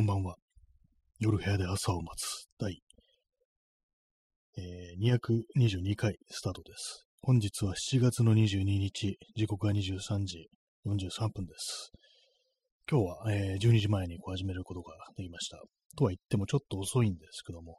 [0.00, 0.36] こんばんは。
[1.18, 2.80] 夜部屋で朝を待つ第、
[4.56, 7.04] えー、222回スタートです。
[7.20, 10.48] 本日は7月の22日、時刻は23時
[10.86, 11.92] 43分です。
[12.90, 15.58] 今日は、えー、12時前にこう始めることができました。
[15.98, 17.76] とは言ってもちょっと遅いんですけども、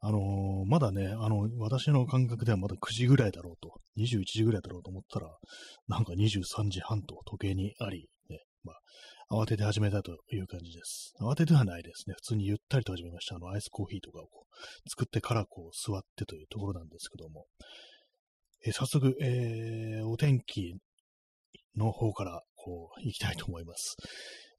[0.00, 5.28] あのー、まだね、あの、私の感覚ではまだ9時ぐらいだろうと、21時ぐらいだろうと思ったら、
[5.86, 8.78] なんか23時半と時計にあり、ね、まあ、
[9.32, 11.14] 慌てて始めたという感じです。
[11.18, 12.14] 慌ててはないですね。
[12.16, 13.36] 普通にゆったりと始めました。
[13.36, 17.46] あの、アイスコーヒーとかをこう作ってからこう座ってというところなんですけども、
[18.66, 20.74] え、早速、えー、お天気
[21.76, 23.96] の方からこう行きたいと思います。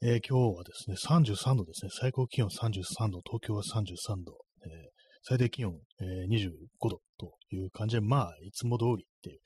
[0.02, 1.92] えー、今日はですね、33度ですね。
[1.94, 4.90] 最高気温33度、東京は33度、え、
[5.24, 6.52] 最低気温、えー、25
[6.90, 9.40] 度という感じで、まあ、いつも通りっていう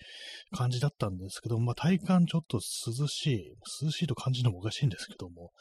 [0.55, 5.51] 感じだったんですけど、まあ、体感ちょっと涼しい、涼しいと感じるのもおかしいんですけども、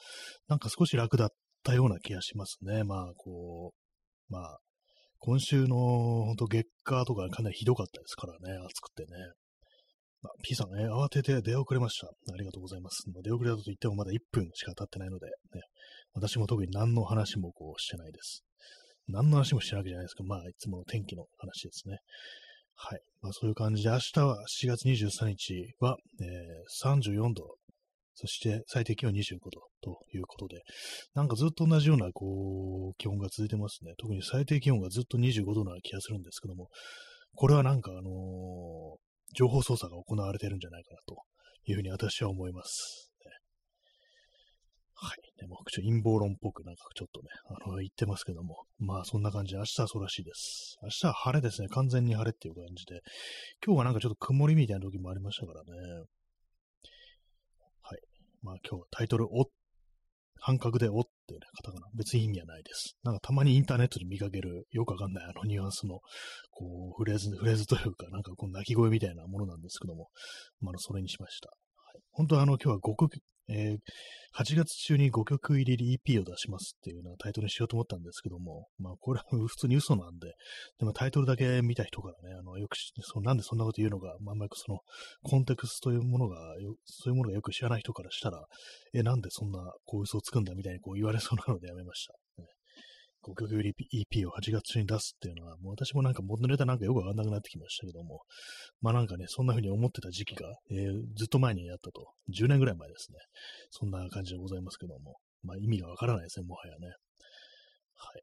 [0.48, 1.28] なんか少し楽だっ
[1.62, 2.84] たような気がしますね。
[2.84, 3.72] まあ、こ
[4.30, 4.58] う、まあ、
[5.18, 9.08] 今週の本当月下とかかなりひどかったですからね、暑くてね。
[10.22, 12.06] まあ、P さんね、慌てて出遅れました。
[12.06, 13.04] ありがとうございます。
[13.22, 15.32] 出遅れたと言ってもまだ1分しか経ってないので、ね、
[16.14, 18.44] 私も特に何の話もこうしてないです。
[19.08, 21.98] 何の話もしてるわけじゃないですけど、まあ、いつもの天気の話ですね。
[22.74, 23.00] はい。
[23.22, 27.56] まあ、そういう感じで、明日は4月23日は、えー、34度、
[28.14, 30.62] そして最低気温25度ということで、
[31.14, 33.92] なんかずっと同じような、こう、気温が続いてますね。
[33.98, 36.68] 特に最低気温がずっと25度な気がするんですけども、
[37.34, 38.04] これはなんか、あのー、
[39.34, 41.16] 情報操作が行われてるんじゃないかなと
[41.66, 43.05] いうふうに私は思います。
[44.98, 45.42] はい。
[45.42, 48.64] ね、もう陰謀論っぽくなんかちょっとね、あの、言ってますけども。
[48.78, 50.78] まあ、そんな感じで、明日はそうらしいです。
[50.82, 51.68] 明日は晴れですね。
[51.68, 53.02] 完全に晴れっていう感じで。
[53.64, 55.70] 今日はなんかちょっと曇りみたいな時もありましたからね。
[57.82, 58.00] はい。
[58.42, 59.50] まあ、今日はタイトル、お、
[60.40, 61.88] 半角でおっていうね、カタカナ。
[61.94, 62.96] 別に意味はないです。
[63.02, 66.00] なんかたまにインターネットで見かける、よくわかんないあのニュアンスの、
[66.50, 70.08] こう、フレーズ、フレーズというか、なんかこう、鳴き声みたいなものなんですけども、
[70.60, 71.50] まあ、それにしました。
[71.50, 71.54] は
[71.98, 73.18] い、本当はあの、今日は5曲、
[73.48, 80.34] えー、8月中に5曲入り EP を出しますっていうようなタイトルにしようと思ったんですけども、まあこれは普通に嘘なんで、
[80.78, 84.80] でもタイトルだけ見た人からね、あの、よくそなんでそんなこと言うのが、まあ、あんまりその、
[85.22, 86.36] コンテクストというものが、
[86.84, 88.44] そういうものがよく知らない人からしたら、
[88.92, 92.14] え、なんでそんな、こう嘘をつくんだみたいにこう言われそうなのでやめました。
[93.28, 93.74] ね5曲売り
[94.12, 98.22] EP を8月中に出すっていうのは、もう私もなんか元ネタなんかよくわかんなくなってきましたけども、
[98.80, 103.18] まあなんかね、そんな風に思ってた時期が、えー、ずっと前にやったと、10年ぐらい前ですね。
[103.70, 106.88] そんな感じでございますけども、まあ意味がわからないですね、もはやね。
[107.94, 108.22] はい。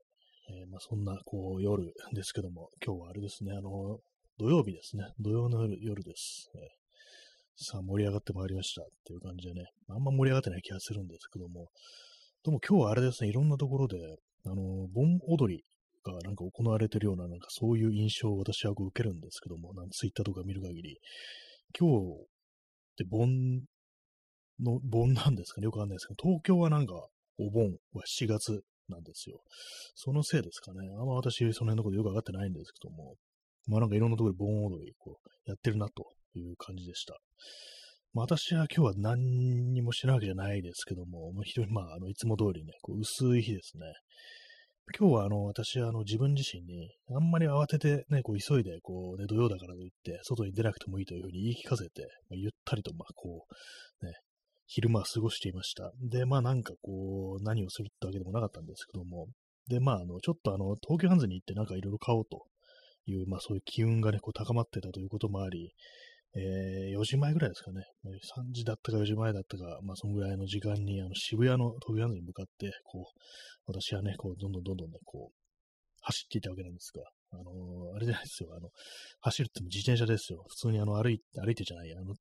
[0.61, 1.83] えー、まあそんな、こう、夜
[2.13, 3.99] ですけども、今日はあれですね、あの、
[4.39, 5.05] 土曜日ですね。
[5.19, 6.83] 土曜の夜夜です、えー。
[7.55, 11.69] さあ、盛り上がってまいりましたっていう感じでね、あんま盛り上がってない気がするんですけども、
[12.43, 13.97] でも今日はあれですね、いろんなところで、
[14.45, 15.63] あの、盆踊り
[16.03, 20.99] がなんか行われてるような、なんかそういう印象を私は受けるんですけども、なんツイッターとか見る限り、
[21.77, 22.25] 今日っ
[22.97, 23.61] て盆
[24.59, 25.65] の、盆なんですかね？
[25.65, 26.93] よくわかんないですけど、東京はなんか
[27.37, 29.41] お盆は7月なんですよ。
[29.95, 30.79] そのせいですかね。
[30.99, 33.15] あんま私その辺のことよくわかってないんですけども、
[33.67, 36.05] まあなんかいろんなところで盆踊りこうやってるなと
[36.35, 37.17] いう感じでした。
[38.15, 43.85] 私は今日は何にもしてないわけじゃないですけども、非常にまあ、あの、いつも通りね、こう薄い日ですね。
[44.99, 53.47] 今日はあの、私はあの、自分自身に、あんまり慌ててね、こう急いで、こうね、土曜だからといって、外に出なくてもいいというふうに言い聞かせて、まあ、ゆったりと、まあ、こ
[54.01, 54.13] う、ね、
[54.67, 55.91] 昼間は過ごしていました。
[55.99, 59.27] で、まあなんかこう、何をするってわけでもなかったんですけども、
[59.67, 62.45] で、まああの、ちょっとあの、東京ハンズに行ってなんかいろいろ買おうと
[63.05, 65.73] いう、まあそういう機運がね、こう高まってたということもあり、
[66.35, 67.83] えー、4時前ぐらいですかね。
[68.05, 73.03] 3時だったか4時前だったか、まあ、そのぐらいの時間に、あの、渋谷の飛びに向かって、こう、
[73.67, 75.35] 私はね、こう、どんどんどんどんね、こう、
[76.01, 78.69] 走っていたわけなんですが、あのー、あれじゃないですよ、あの、
[79.21, 80.43] 走るっても自転車ですよ。
[80.49, 82.13] 普通にあの、歩いて、歩いてじゃない、あの、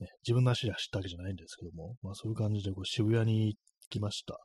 [0.00, 3.58] ね、自分の足で走ったわけじゃないんですけども、まあそういう感じでこう渋谷に行
[3.90, 4.38] きました。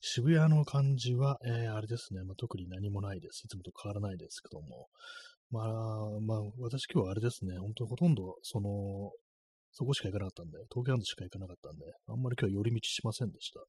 [0.00, 3.42] 渋谷の感じは、えー、あれですね、まあ、特に何もないです。
[3.44, 4.88] いつもと変わらないですけども、
[5.50, 5.64] まあ、
[6.20, 9.10] まあ、私今日はあれですね、本当ほとんど、その、
[9.72, 13.60] そこしか行かなかったんで、東京ハンズしか行かなかったんで、あんまり今日は寄り道しませんでした。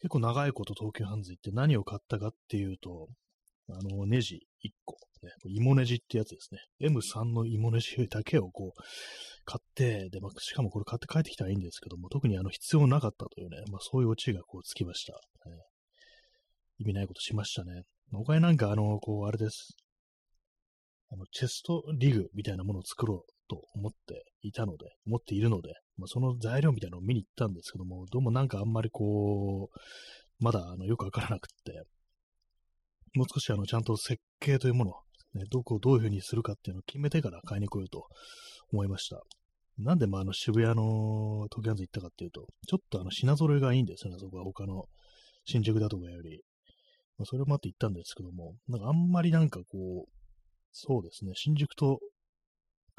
[0.00, 3.08] 結構長いこと東京ハンズ行って何を買ったかっていうと、
[3.70, 6.60] あの、ネジ1個、ね、芋ネジってやつですね。
[6.88, 8.82] M3 の芋ネジだけをこう、
[9.44, 15.12] 買って、で、まあ、しかもこれ買って帰ってきたらいいんですけども、特にあの、必要なかったというね、まあ、そういうオチがこう、つきました。
[15.50, 15.56] ね、
[16.78, 17.82] 意味ないことしましたね。
[18.12, 19.76] 他になんかあの、こう、あれです。
[21.10, 31.82] あの、チェストリグみたいなものを作ろうと思っていたので、思っているので、まあ、その材料みたいなのを見に行ったんですけども、どうもなんかあんまりこう、まだあのよくわからなくって、
[33.14, 34.92] もう少しあのちゃんと設計というもの、
[35.34, 38.06] ね、どこをどういうふうにするかっていうのを決めてから買いに来ようと
[38.72, 39.22] 思いました。
[39.78, 44.84] なんでまああの渋谷のトキャンズ行ったかっていうと、ちょっとあの品揃えがいいんですよね、そこは他の
[45.44, 46.42] 新宿だとかより。
[47.16, 50.17] まあ、それもあって行ったんですけども、なんかあんまりなんかこう、
[50.80, 51.98] そうですね、新宿と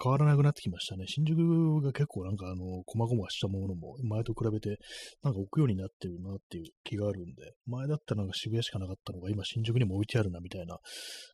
[0.02, 1.06] 変わらなくなってきましたね。
[1.08, 4.78] 新宿が結構なんかあの、細々したものも前と比べて
[5.24, 10.78] なんか置くようになってるなっていう気があるんで、前だったらなんか渋谷しかなかったのが今新宿にも置いてあるなみたいな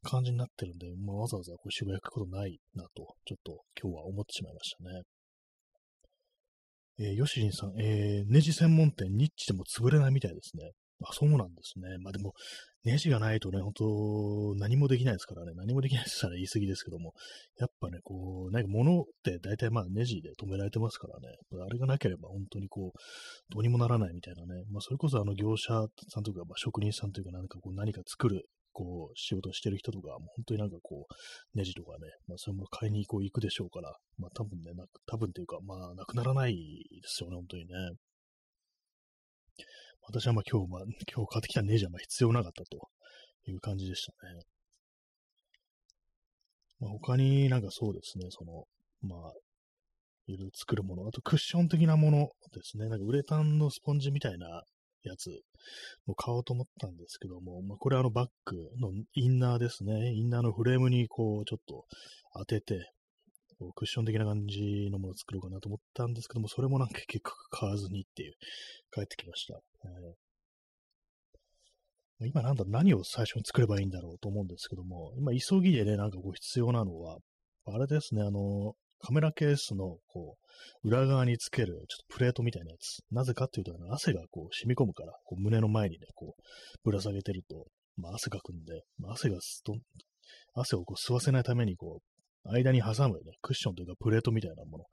[0.04, 5.02] 感じになってるんで、まあ、わざわざこう渋谷行くことないなと、ちょっと今日は思ってしまいましたね。
[6.98, 10.72] えー、ヨシリンさん、えー、ネジ専門店ニッチでも潰れないみたいですね。
[11.04, 11.98] あ、そうなんですね。
[12.00, 12.34] まあでも、
[12.84, 15.52] ネジがないとね、本当何もできないですからね。
[15.56, 17.14] 何もできないって言ったら言い過ぎですけども、
[17.58, 21.36] やっぱね、こう、なんか物って大体まあネジで止められてますからね。
[21.68, 23.00] あれがなければ本当にこう、
[23.54, 24.64] どうにもならないみたいなね。
[24.72, 28.46] まあそれこそあの業者さんとか、まあ、職人さんというか何かこう何か作る
[28.76, 37.74] こう、仕事してる人とか、もう本当になんかこう、ネジとかね、まあ、そういうもの買いにこう行くでしょうから、まあ、多分ね、な多分というか、まあ、なくならないですよね、本当にね。
[40.08, 42.90] 私はまあ今日、まあ、今日買ってきたネジはまあ必要なかったと
[43.50, 44.42] いう感じでしたね。
[46.80, 48.66] まあ、他になんかそうですね、その、
[49.02, 49.32] まあ、
[50.28, 52.18] いろいろ作るもの、あとクッション的なもの
[52.54, 54.64] ですね、なんかウレタンのスポンジみたいな
[55.04, 55.30] やつ
[56.08, 61.86] を買おうと思ったんですけども、まあ、これあのバッグのインナーですね、インナーのフレームにこうちょっと
[62.38, 62.92] 当てて、
[63.60, 68.34] こうクッション的な感じのものを作ろうかなと思ったんですけども、それもなんか結局買わずにっていう、
[68.92, 69.60] 帰ってきました。
[69.86, 70.26] えー
[72.22, 77.18] 今なんだ、何を最初に作ればいいんだろうと思うんですけども、今急ぎでね、なんかこう必要なのは、
[77.66, 80.38] あれですね、あの、カメラケースの、こ
[80.84, 83.04] う、裏側につける、ちょっとプレートみたいなやつ。
[83.12, 86.42] なぜかっていうと、汗がこう染み込むから、こう胸の前にね、こう、
[86.84, 87.66] ぶら下げてると、
[87.98, 89.76] まあ汗かくんで、まあ、汗がすと、
[90.54, 92.15] 汗をこう吸わせないために、こう、
[92.52, 94.86] 間に挟むね、クッションというかプレートみたいなもの。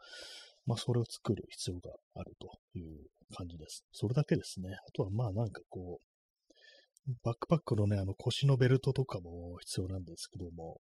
[0.65, 2.99] まあ、それを作る必要があるという
[3.37, 3.85] 感じです。
[3.93, 4.71] それだけですね。
[4.71, 10.79] あとは、まあ、なんかこう、バックパックのね、あの腰のベルトとかも必要なんですけども、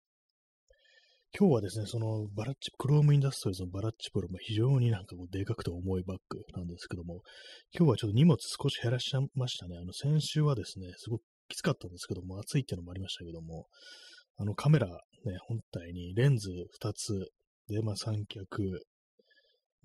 [1.38, 7.22] 今日はですね、そのバラッチ、クロームインダストリーズのバラッチプロも非常になんかこうでかくて重いバッグなんですけども、
[7.72, 9.78] 今日はちょっと荷物少し減らしましたね。
[9.78, 13.68] あの先週はですね、すごくきつかったんですけども、暑いっていうのもありましたけども、
[14.38, 14.88] あのカメラ
[15.26, 16.50] ね、本体にレンズ
[16.82, 17.32] 2つ、
[17.68, 18.84] で、まあ三脚、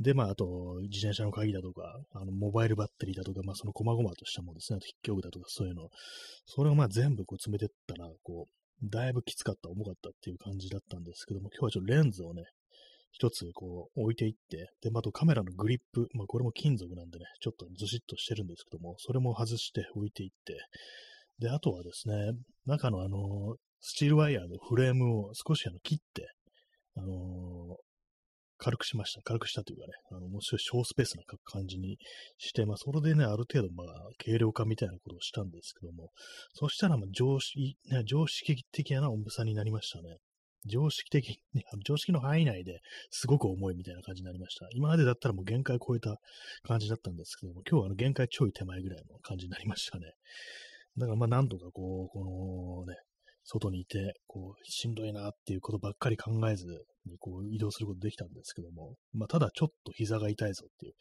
[0.01, 1.83] で、まあ、あと、自転車の鍵だとか、
[2.13, 5.89] あの、モバイルバッテリーだとか、まあ、その細々としたものですね、あと筆記具だとか、そういうの。
[6.47, 12.43] それをま、全部こう詰めてったら、こう、だいぶきつかった、重かったっていう感じだったんですけども、今日はちょっとレンズをね、
[13.13, 20.59] 一つこう置いていって、で、まあ、あとカメラのグリップ、まあ、これも金属なんでね、ちょっとずしっとしてるんですけども、それも外して置いていって、
[21.39, 22.33] で、あとはですね、
[22.67, 23.55] 中のあの、
[23.87, 26.31] スチールワイヤーのフレームを少しあの切って、
[26.97, 27.77] あのー、
[28.57, 29.21] 軽くしました。
[29.21, 31.99] 軽くしたというかね、あの、もう少し小スペースな感じに
[32.39, 33.87] して、まあ、それでね、ある程度、まあ、
[34.25, 36.09] 軽量化みたいなことをしたんですけども、
[36.55, 40.17] そしたら、まあ、常識、ね、常識的な重さになりましたね。
[40.65, 44.67] 常識的、ね、常識の範囲内ですごく重いみたいな感じになりました。
[44.73, 46.17] 今までだったらもう限界を超えた
[46.63, 50.13] 感じだったんですけども、今日はあの限界ちょい手前ぐらいの感じになりましたね。
[50.97, 52.97] だからまあなんとかこう、このね、
[53.45, 56.67] 外にいて、こう、しんどいなっていうことばっかり考えず
[57.07, 60.95] に、こう、移動することできたんですけども、まあ、ただちょっと膝が痛いぞっていう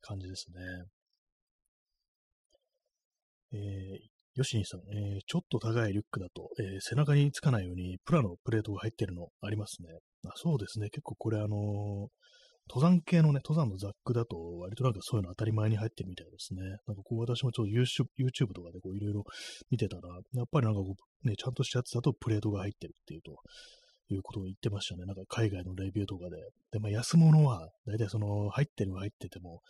[0.00, 0.60] 感じですね。
[3.52, 3.98] えー、
[4.34, 9.88] ヨシニさん、えー、ちょっと高いリュックだと、えー、背中につかないようにプラのプレートが入ってるのありますね。
[10.24, 10.88] あそうですね。
[10.90, 11.50] 結構これあのー、
[12.72, 16.62] 登山系のね、登山のザックだと、割となんかそういうの当たり前に入ってるみたいですね。
[16.86, 19.24] なんかこう私もちょっと YouTube とかでこういろいろ
[19.70, 23.34] 見てたら、やっぱりなんかこう、ね、ちゃんとしたやつだとプレートが入ってるっていうと、
[24.14, 25.04] いうことを言ってましたね。
[25.04, 26.36] なんか海外のレビューとかで。
[26.72, 29.62] で、まあ安物は、だいたいその入ってるは入ってても、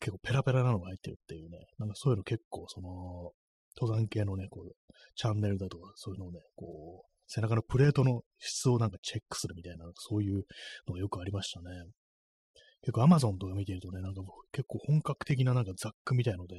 [0.00, 1.58] 結構ペラペラなのが入ってるっていうね。
[1.78, 3.32] なんかそういうの結構その、
[3.80, 4.72] 登山系のね、こう、
[5.16, 10.44] チャンネルだとか、そういうのをね、こう、背中のプレートの質をなんかチェックするみたいな、そういう
[10.86, 11.66] のがよくありましたね。
[12.84, 14.20] 結構 Amazon とか見てるとね、なんか
[14.52, 16.56] 結構本格的ななんかザックみたいので、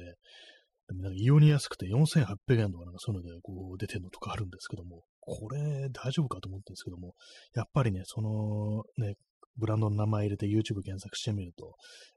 [0.88, 7.14] なんか異様に安くて4800円とかなんかそういうのでこう出てるのとかあるんですけども、これ大丈夫かと思ってるんですけども、
[7.54, 9.14] やっぱりね、そのね、
[9.56, 11.74] ブランドの名前入れて YouTube 検索してみると、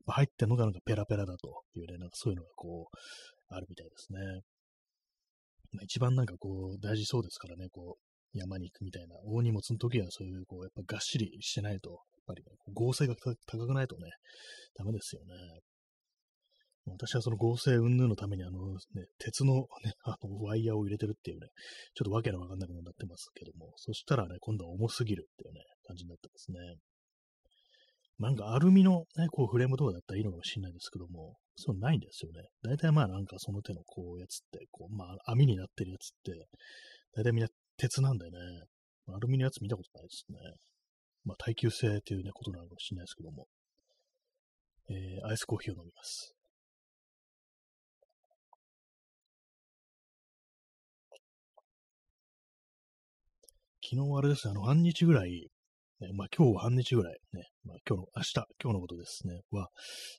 [0.08, 2.98] 入ってるのがなんかペラペラだというね、なんかそういうのがこう、
[3.50, 4.20] あるみたいですね。
[5.72, 14.06] まあ、一番なんかこう、大事そうですからね、こう、山に行くみたいな、大荷物の時はそういう、こう、やっぱがっしりしてないと、ぱりね、合成が高くないとね、
[14.78, 15.34] ダメですよね。
[16.86, 21.48] 私はその合成云々のためにあの、ね、鉄のね、あの、ワイヤーを入れてるっていうね、
[21.94, 26.60] ちょっとわけのわかんないことになってますけども、そしたらね、今度は重すぎるっていうね、感じになってますね。
[28.18, 32.42] なんかアルミのね、こうフレームとかだったらいいのかもしれないですけども、そうないんですよね。
[32.64, 36.48] 大体まあなんかその手のこうやつって、こう、まあ網になってるやつって、
[37.16, 38.38] 大体みんな鉄なんでね、
[39.08, 40.38] アルミのやつ見たことないですね。
[41.30, 43.46] まあ耐久性っていうね、ことなのかもしれないですけども。
[44.90, 46.36] えー、アイスコーヒーを飲みます。
[53.84, 55.50] 昨日あれですね、あの、半日ぐらい、
[56.00, 59.70] ね、まあ今日は半日ぐらい、ね、まあ今日の、明日、今日のことですね、は、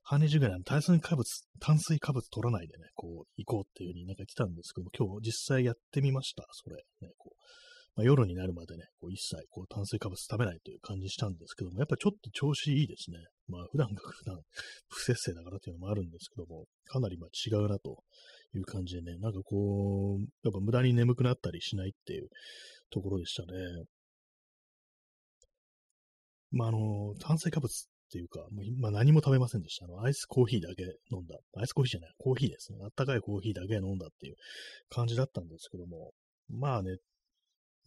[0.05, 1.27] 半日ぐらい炭水化物、
[1.59, 6.77] 炭水化物取らないでね、こう、行こうっていう風になんか言ってたんですけども、今日実際やってみました、それ。
[7.01, 13.19] ね、こうまあ、夜になるまでね、こう一切こう炭水化物食べないという感じしたんですけども、やっぱちょっと調子いいですね。
[13.49, 14.41] まあ普段が普段
[14.89, 18.03] 不節制だからっていうのもあるんですけども、かなりまあ違うなと
[18.55, 22.29] いう感じでね、なんかこう、やっぱ無駄に眠くなったりしないっていう
[22.91, 23.85] ところでしたね。
[26.53, 29.85] まあ、あの、炭水化物っていうか、もう今何も食べませんでした。
[29.85, 30.83] あの、アイスコーヒーだけ
[31.13, 31.39] 飲んだ。
[31.57, 32.79] アイスコーヒーじゃない、コーヒーですね。
[32.83, 34.35] あったかいコーヒーだけ飲んだっていう
[34.89, 36.13] 感じだったんですけども、
[36.49, 36.97] まあね、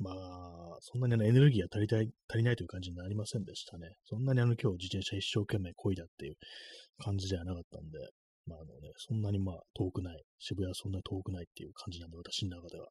[0.03, 3.95] まあ、そんなにあのエネルギーが足りたい、足りないという感じになりませんでしたね。
[4.03, 6.35] そんなにあの今日自転車一生懸命漕いだっていう
[6.99, 7.97] 感じではなかったんで、
[8.45, 12.87] まああのね、そんなにまあ遠くない、渋谷はそんなに遠くないっていう感じなんで、私の中では。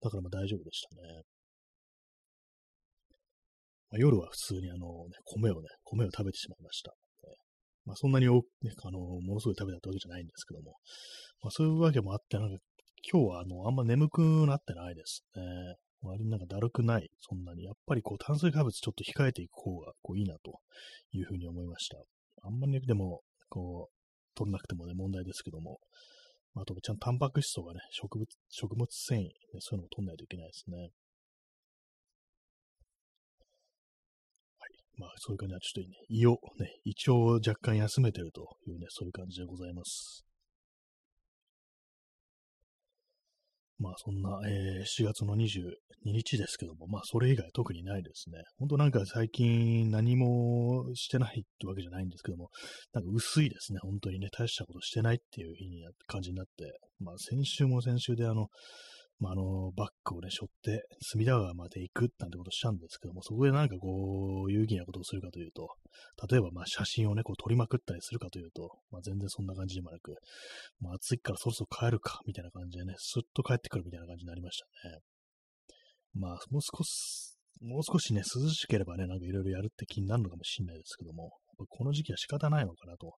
[0.00, 1.22] だからまあ大丈夫でしたね。
[3.90, 6.92] まあ、夜は普通にあの、ね、米をね、米を食べてしまいました。
[7.86, 10.74] まあ、そんなに多く、ね、あの、ものすごい食べたってわけじゃないんですけども、
[11.40, 12.58] まあ、そういうわけもあって、なんか、
[13.08, 15.42] 今日はあの、あんま眠くなってないですね。
[16.06, 17.64] 割になんかだるくない、そんなに。
[17.64, 20.60] やっぱりこう、炭水化物ちょっと控えていく方が、こう、いいなと
[21.12, 21.98] いうふうに思いました。
[22.42, 23.96] あんまりねでも、こう、
[24.36, 25.78] 取らなくてもね、問題ですけども、
[26.54, 30.76] あと、ちゃんとタンパク質とかね、植物、食物繊維、ね、そういうのも取んないといけないですね。
[30.78, 30.90] はい
[34.98, 40.25] まあ、そういう感じは、ちょっといいね、胃をね、胃腸を若干休めてるというね、そういう感じでございます。
[43.78, 45.72] まあ、そんな、えー、7月の22
[46.04, 48.42] 日ですけども、まあ、それ以外特にないですね。
[48.58, 52.48] ほんとなんか最近何もしてないってわけじゃないんですけども、
[52.94, 53.78] なんか薄いですね。
[53.82, 58.48] 本当にね、大したことしてないっていう日に感じになって、まあ、先週も先週であの、
[59.18, 65.68] まあ、あの、バッグをね、背負って、隅田川まで行くなんてことしたんですけども、そこでなんかこう、有意義なことをするかというと、
[66.30, 70.16] 例えばまあ写真をね、こう撮りまくったりするかというと、まあ全然そんな感じでもなく、
[70.80, 74.98] まあ暑いからそろそろ帰るか、みたいな感じでね、スッと帰ってくるみたいな感じになりましたね。
[76.12, 81.32] まあ、もう少し、もう少しね、涼しければね、なんかいろいろやるって気になるのかもしれないですけども、
[81.68, 83.14] この時期は仕方ないのかなと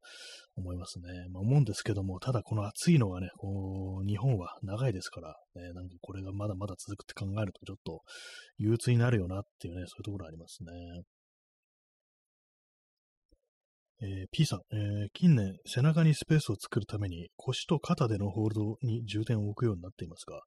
[0.55, 1.27] 思いますね。
[1.31, 8.01] まあ、思うんですけども、ただこの暑いのがね、こう日本は長いですから、ね、なんかこれがまだまだ続くって考えると、ちょっと
[8.57, 10.71] 憂鬱になるよなっていうね、そういうところありますね。
[13.99, 20.39] えー、P さん、えー、近年背中にスペースを作るために腰と肩でのホールドに重点を置くようになっていますが、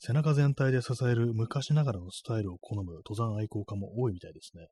[0.00, 4.66] 背中全体で支える昔ながらのスタイルを好む登山愛好家も多いみたいですね。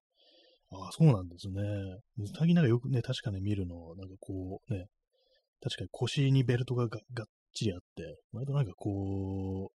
[0.75, 1.63] ああ、そうなんですね。
[2.37, 4.87] たきなんかよくね、確かね見るの、なんかこうね、
[5.63, 9.75] 確かに腰にベルトがががっちりあって、割となんかこう、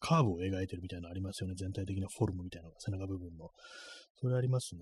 [0.00, 1.54] カーブを描いてるみたいなのありますよね。
[1.56, 3.50] 全体的なフォルムみたいなのが背中部分の。
[4.20, 4.80] それありますね。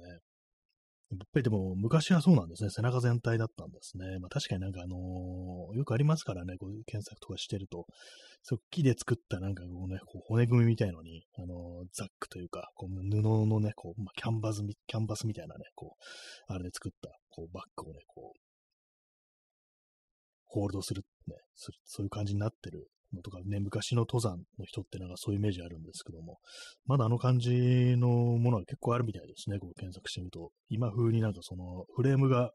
[1.13, 2.71] やっぱりでも昔はそうなんですね。
[2.71, 4.19] 背中全体だったんですね。
[4.19, 7.87] まあ確かになんかあのー、よくありますからね、こういう検索とかしてると、
[8.43, 18.39] そう木で作ったなんかこうね、こう骨組みみたいのに、あのー、ザックというか、こう布のね、こう、まあ、キャンバスみ、キャンバスみたいなね、こう、あれで作った、こうバッグをね、こう、
[20.47, 22.89] ホールドする、ね、そういう感じになってる
[23.23, 26.39] とかね、昔の登山の人ってなんかそういうイメージあるんですけども、
[26.87, 30.51] まだあの感じのものは結構あるみたいですね、こう検索してみると。
[30.69, 32.51] 今風になんかそのフレームが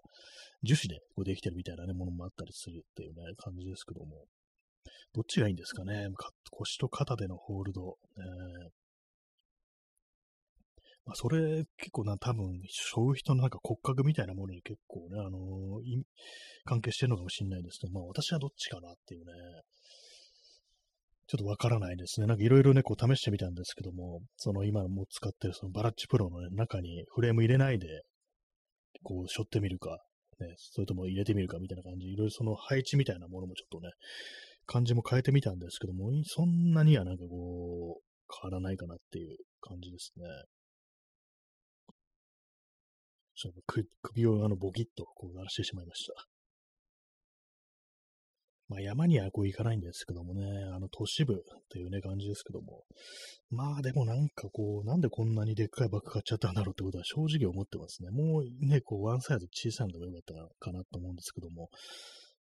[0.63, 4.25] 樹脂でこうできてるみたいなね、ものもあったりするっていうね、感じですけども。
[5.13, 6.07] どっちがいいんですかね？
[6.51, 7.97] 腰と肩でのホールド。
[8.17, 8.69] えー
[11.03, 16.03] まあ、それ結構な、多分、背負う人のなんか骨格みたいなものに結構ね、あのー、
[16.63, 19.33] 関係してるのかもしれないですけど、まあ私はどっちかなっていうね、
[21.31, 22.27] ちょっとわからないですね。
[22.27, 28.01] なんかいろいろね、こう試してみたんですけども、その今も使ってるそのバラッチプロの、ね、中にフレーム入れないで、
[29.01, 30.03] こう、背負ってみるか、
[30.41, 33.93] ね、それとも入れてみるかみたいな感じ、いろいろその配置みたいなものもちょっとね、
[34.65, 38.03] 感じも変えてみたんですけども、そんなにはなんかこう、
[38.43, 40.25] 変わらないかなっていう感じですね。
[44.01, 46.30] 首をあのボキッとこう鳴らしてしまいました。
[48.71, 51.37] まあ山にはこう行かないんですけどもね、あの都市部っ
[51.69, 52.83] ていうね感じですけども、
[53.49, 58.11] まあでもなんかこう、なんでこんなにでっかいバッグ買っちゃったんだろうってことは正直思ってますね。
[58.11, 61.67] もうね、こうワンサイズ小さいのでもよかったかなと思うんですけども、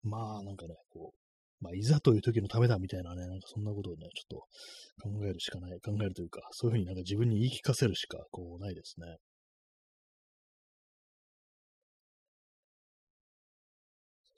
[0.03, 9.15] まあなんかね、こう、まあいざという時のためだみたいなね、なんかそんなことをね、ちょっと考えるしかない、考えるというか、そういうふうになんか自分に言い聞かせるしかこうないですね。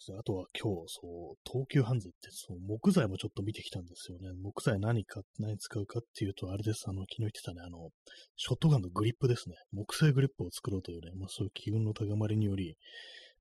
[0.09, 4.29] そあとは今日、そう、東急ハンズって、そう、木材もちょっと見てきたんですよね。
[4.41, 6.85] 木材何か、何使うかっていうと、あれです。
[6.87, 7.89] あの、昨日言ってたね、あの、
[8.35, 9.55] ショットガンのグリップですね。
[9.71, 12.75] 木製グリップを作ろうというね、まあそういう機運の高まりにより、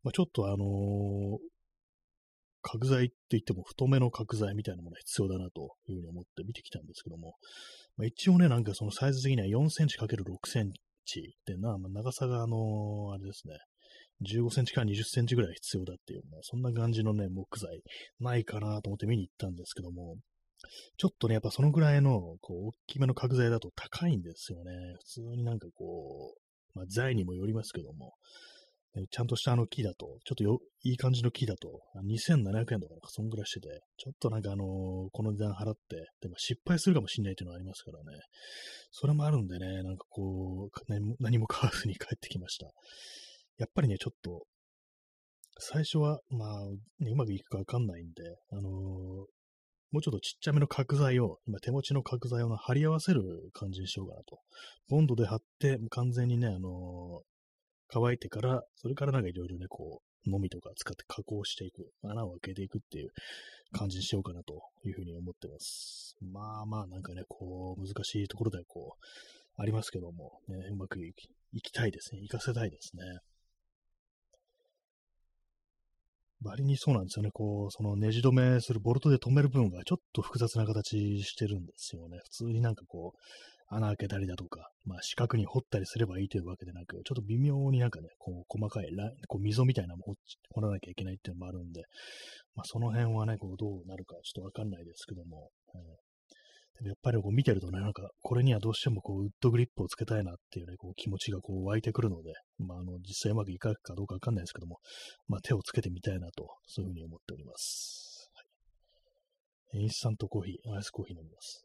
[0.02, 1.38] まあちょっとあのー、
[2.60, 7.36] 角材って言っても太めの角材みたいなものが必要だなというふうに思って見てきたんですけども、
[7.96, 10.06] まあ、一応ね、なんかそのサイズ的には4センチ ×6
[10.44, 10.72] セン
[11.06, 13.54] チでな、まあ、長さがあのー、あれですね、
[14.22, 17.82] 15センチから20センチぐらい必要だっていう、まあ、そんな感じのね、木材
[18.20, 20.16] ないかなと思って見に行ったんですけども、
[20.96, 24.72] ちょっとね、やっぱそのぐらいの、こう、大きめの角材だと高いんですよね。
[24.98, 26.34] 普通になんかこ
[26.74, 28.14] う、まあ、材にもよりますけども、
[29.10, 34.66] ちゃんとしたあの木だと、ちょっとよいい感じの木だと、2700円とかなんかそんぐらいしてて、ちょっとなんかあのー、
[35.12, 38.18] この値段払って、でも失敗するかもしんないっていうのがありますからね。
[38.90, 42.72] それもあるんでね、なんかこう、ね、何も買わずに帰ってきました。
[43.58, 44.46] やっぱりね、ちょっと、
[45.58, 46.64] 最初は、まあ、
[47.00, 48.22] ね、うまくいくかわかんないんで、
[48.52, 48.72] あのー、
[49.90, 54.38] もうちょっとちっちゃめの角材を、今手持ちの角材を貼り合わせる感じにしようかなと。
[54.88, 57.24] ボンドで貼って、完全にね、あのー、
[57.88, 63.10] 乾いてから、それからなんかいろいろね、こう、のみとか使って加工していく、穴を開けていくっていう
[63.72, 66.16] 感じにしようかなというふうに思ってます。
[66.20, 69.04] まあまあ、なんかね、こう、難しいところでこう、
[69.60, 71.12] ありますけども、ね、うまくい
[71.62, 72.20] きたいですね。
[72.20, 73.02] 行かせたいですね。
[76.42, 77.30] 割にそうなんですよね。
[77.32, 82.18] こう、そのネジ止めするボルトで止める部分がちょっと複雑な形してるんですよね。
[82.24, 83.18] 普通になんかこう、
[83.70, 90.14] 穴開けたりだとか、まあ四角に掘ったりすればいいというわけでなく、ちょっと微妙になんかね、こう細かいラこう溝みたいなのも
[90.54, 91.82] 掘らなきゃいけないっていうのもあるんで、
[92.54, 96.07] まあその辺はね、こうどうなるかちょっとわかんないですけども、えー
[96.84, 104.78] やっぱりこう見てるとね、なんか、これにはどうしてもこう、ウッドグリップをつけたいなっていうね、こう気持ちがこう湧いてくるので、まあ、あの、実際うまくいくかどうかわかんないですけども、
[105.26, 108.30] まあ、手をつけてみたいなと、そういうふうに思っております。
[109.72, 111.64] はい、インスタントコーヒー、アイスコーヒー飲みます。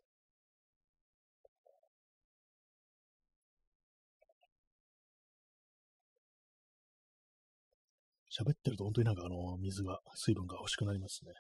[8.34, 11.34] 喋ってると本当になんかあの、水が、水分が欲しくなりますね。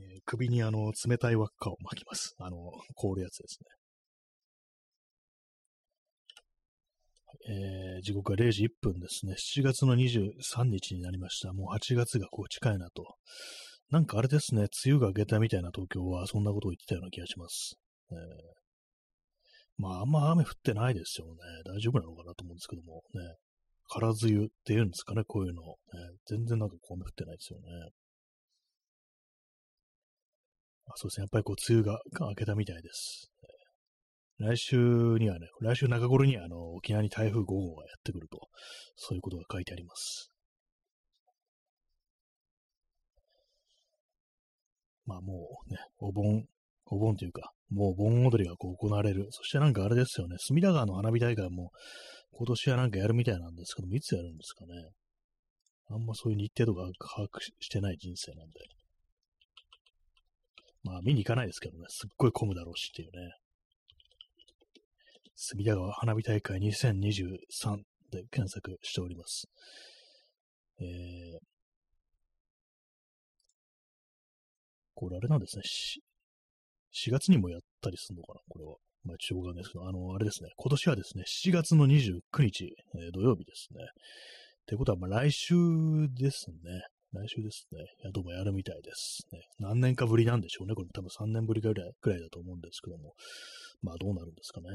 [0.00, 2.34] えー、首にあの、冷たい輪っかを巻きます。
[2.38, 2.56] あの、
[2.94, 3.66] 凍るやつですね。
[7.48, 9.34] えー、時刻は0時1分ですね。
[9.34, 11.52] 7月の23日になりました。
[11.52, 13.16] もう8月がこう近いなと。
[13.90, 17.76] なんかあれですね、梅雨が明けたみたいな東京はそんなことを言ってたような気がします。
[18.12, 18.16] えー、
[19.78, 21.34] まあ、あんま雨降ってないですよね。
[21.64, 23.36] 大丈夫なのかなと思うんですけどもね。
[23.88, 25.62] 空梅雨っていうんですかね、こういうの。
[25.62, 25.68] ね、
[26.26, 27.66] 全然なんかこう雨降ってないですよね。
[30.90, 31.22] あそうですね。
[31.22, 33.30] やっぱりこう、梅雨が明けたみたいです。
[34.38, 34.76] 来週
[35.18, 38.48] にはね、来週中頃にはあの沖縄に台風5号がやってくると、
[38.96, 40.30] そういうことが書いてあります。
[45.04, 46.46] まあもうね、お盆、
[46.86, 49.26] お盆というか、もう盆踊りがこう行われる。
[49.30, 51.70] そしてなんかあれですよね、隅田川の花火大会も
[52.32, 54.72] 今年はなんかやるみたいなんですけども、いつやるんですかね。
[55.90, 58.79] あんまそういう日程とか把握してない人生なんで。
[60.82, 63.34] まあ見に行かないですけどね、すっごい混むだろうしっていうね。
[65.36, 67.76] 隅田川花火大会2023
[68.10, 69.46] で検索しております。
[70.80, 71.38] えー、
[74.94, 75.62] これあれなんですね。
[76.92, 78.40] 4月にもやったりするのかな？
[78.48, 78.76] これは。
[79.02, 80.50] まあ、一応わかんないですけど、あの、あれですね。
[80.56, 83.82] 今年はですね、7月の29日、えー、土曜日ですね。
[83.82, 83.86] っ
[84.66, 85.54] てことは、まあ、来週
[86.12, 86.82] ですね。
[87.12, 87.84] 来週ですね。
[88.04, 89.40] 宿もやるみたいです、ね。
[89.58, 90.74] 何年かぶりなんでしょうね。
[90.74, 93.14] これ多分3年ぶりぐらいくらいだと思うんですけども。
[93.82, 94.68] まあどうなるんですかね。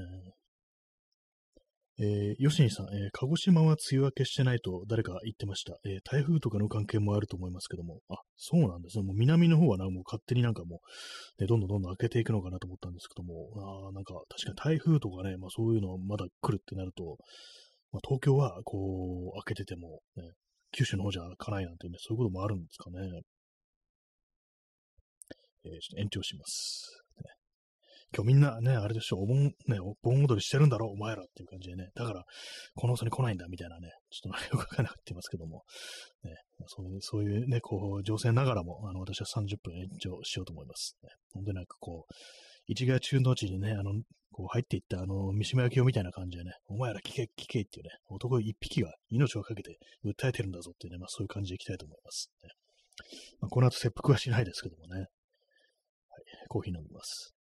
[1.97, 5.77] えー、吉西さん、えー、鹿児島は梅雨明けしてないと誰か言ってました。
[5.85, 9.03] えー、台風とかの関係もあると思いますけども、あ、そうなんですね。
[9.05, 10.81] もう南の方はな、もう勝手になんかも
[11.39, 13.47] う、ね、どんどんどんどん開けていくのかなと思ったんですけども、
[13.89, 17.15] あなんか確かに台風とかね、まあそういうのまだ来るってなると、
[17.93, 20.31] まあ、東京はこう開けてても、ね、
[20.75, 22.99] 九州の方じゃ開かないなんてね、そういうこともあるんですかね。
[25.63, 27.01] えー、ちょっと延長します。
[27.23, 27.31] ね、
[28.13, 32.25] 今日みんなね、あれでしょ、お盆、ね、お盆踊りしてるんだろ、お前らっていう感じでね、だから、
[32.75, 35.63] この遅に来ないんだ、みたいなね、ちょっとよくわからなくってますけども、
[36.23, 36.35] ね、
[36.67, 40.97] そういう、そういうね、こう、情勢ながらも、あの、私は30分延長しようと思います。
[41.03, 42.13] ね、本当になんかこう、
[42.67, 43.93] 一概中の地にね、あの、
[44.35, 52.49] こう入っていったあの、三島由紀夫みたいな感じでね、お前ら聞け、聞けっていうね、男一匹が命をかけて訴えてるんだぞっていうね、まあそういう感じでいきたいと思います、ね。
[53.39, 54.99] まあ、この後切腹はしないですけどもね。
[54.99, 55.07] はい、
[56.49, 57.33] コーヒー飲みます。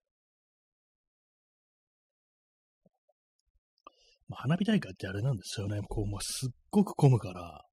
[4.29, 5.81] まあ、花火大会ってあれなんですよね。
[5.89, 7.65] こう、まあ、すっごく混むから、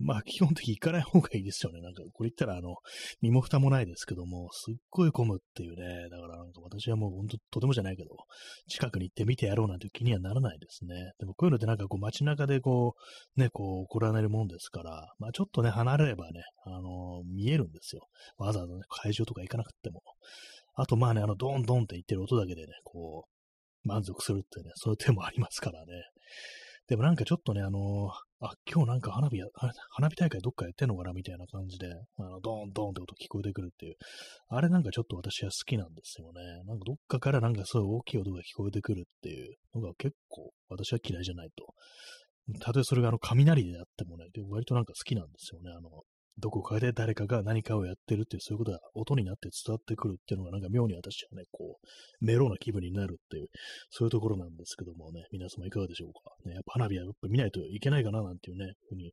[0.00, 1.80] まあ、基本的に行かない方がいいですよね。
[1.80, 2.76] なんか、これ言ったら、あの、
[3.20, 6.08] 身も蓋もないですけども、すっごい混むっていうね。
[6.08, 8.10] だからなんか私はもう本当、とてもじゃないけど、
[8.68, 11.12] 近くに行って見てやろうなんて気にはならないですね。
[11.18, 12.94] でもこういうのってなんかこう街中でこ
[13.36, 18.02] う、ね、こう、来られるもんですから、まあちょっとね、離れればね、あのー、見えるんですよ。
[18.36, 20.02] わざわざね、会場とか行かなくても。
[20.74, 25.86] あとまあね、あの、ドンドンって言ってる音だけでね、こう、満足するってね、そういう手もありますからね。
[26.88, 29.46] でもなんかちょっとね、あのあ、今日なんか花火や、
[29.90, 31.12] 花火大会どっかやってんのかな？
[31.12, 33.96] みたいな感じで、あの、ドーンドーンって音聞こえてくるっていう。
[34.48, 36.40] あれなんかちょっと私は好きなんですよね。
[36.64, 41.66] なんかどっかからなんかそういう大きい音が聞こえてくるっていうのが結構私は嫌いじゃないと。
[42.60, 45.70] たとえそれがあの雷であってもね、割となんか好きなんですよね。
[45.76, 45.90] あの、
[46.38, 53.48] どこかで誰かが何かをやってるっていう、そういうことが音になって伝わってくるっていうのが、なんか妙に私はね、こう、メローな気分になるっていう、
[53.90, 56.34] そういうところなんですけどもね、皆様いかがでしょうか。
[56.44, 59.12] ね、やっぱ花火はやっぱ見ないといけないかななんていうね、ふうに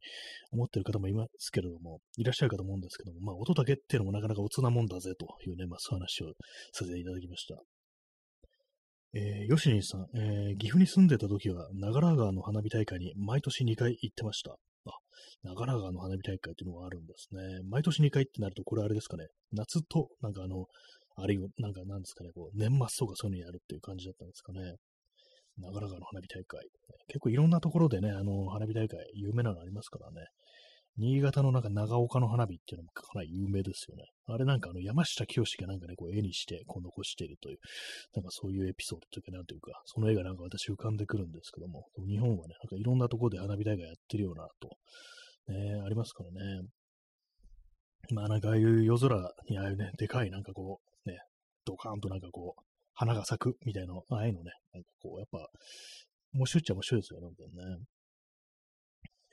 [0.51, 6.33] 思ってる方もいますけれども、いらっしゃるかと思うんですけども、まあ音だけっていうのもなかなかおつなもんだぜというね、まあそういう話を
[6.73, 7.55] させていただきました。
[9.17, 14.57] えー、ヨシニさん、えー、岐阜に住んでた時は、長良川の花火大会に毎年2回行ってました。
[15.43, 17.61] 長良川の花火大会っていうのがあるんですね。
[17.69, 19.27] 毎年2回ってなると、これあれですかね。
[19.51, 20.65] 夏と、なんかあの、
[21.15, 24.75] あるいは、なんかなんですかね、こう、年末とかそういうのやるっていう感じだったんですかね。
[25.57, 26.67] 長良川の花火大会。
[27.07, 30.27] 結構いろんなところでね、あの、花火大会、有名なのありますからね。
[30.97, 34.05] 新潟のなんか長岡の花火っていうのもかなり有名ですよね。
[34.27, 37.59] あれなんかあの山下清がなんかね、こう絵にしてこう残しているという、
[38.15, 44.69] なんかそういうエピソードというか、なんというか、その絵がなんか私浮かんでくるんですけども、日本はね、なんかいろんなところで花火大会やってるようなと、
[45.51, 46.61] ね、ありますからね。
[48.13, 49.15] まあなんかああいう夜空
[49.49, 51.17] にああいうね、でかいなんかこう、ね、
[51.65, 52.61] ドカーンとなんかこう、
[52.93, 55.45] 花が咲くみたいな、ああいうのね、なんかこう、やっぱ、
[56.33, 57.85] 面白いっちゃ面白いですよね、本当にね。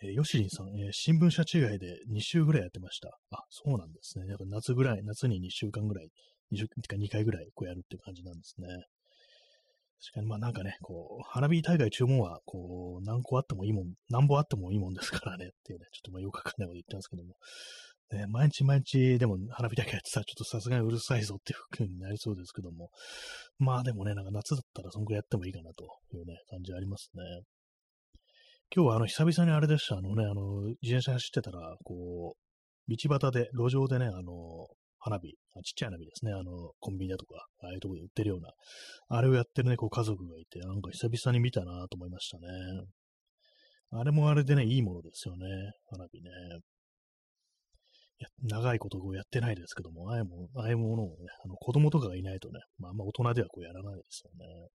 [0.02, 3.08] えー、ヨシリンさん、えー、新聞社違いで2週ぐらいやってました。
[3.30, 4.26] あ、そうなんですね。
[4.26, 6.08] やっぱ夏ぐらい、夏に2週間ぐらい、
[6.52, 8.66] 2週か2回ぐらいこうやるっていう感じなんですね。
[10.02, 17.36] 確かに、まあなんかね、こう、花火大会注文は、こう、何個あってもいいもん、何本あってもいいもんですからねっていうね、ちょっとまあよくわかんないこと言ってますけども、
[18.12, 22.90] ね、毎日毎日でも花火大会やってたらちょっとさすがにうるさいぞっていう風になりそうですけども、
[23.58, 25.84] まあでもね、なんか夏だったらそんくらいやってもいいかなと
[26.14, 27.22] いうね、感じありますね。
[28.74, 29.96] 今日はあの、久々にあれでした。
[29.96, 32.37] あのね、あの、自転車走ってたら、こ
[32.88, 34.66] う、道端で、路上でね、あの、
[34.98, 38.48] 花火、ちっちゃい花火ですね、あの、コンビニだとか、ああいうとこで売ってるような、
[39.08, 42.46] あれをやってるね、こう家族がいて、なんか久々に見たなと思いましたね。
[43.90, 45.46] あれもあれでね、いいものですよね、
[45.90, 46.30] 花火ね。
[48.20, 51.12] や長いことをやってないですけども、ああいうもああいうものをね、
[51.44, 54.68] あの子供とかがいないとね、まあ、あんま大人ではこうやらないですよね。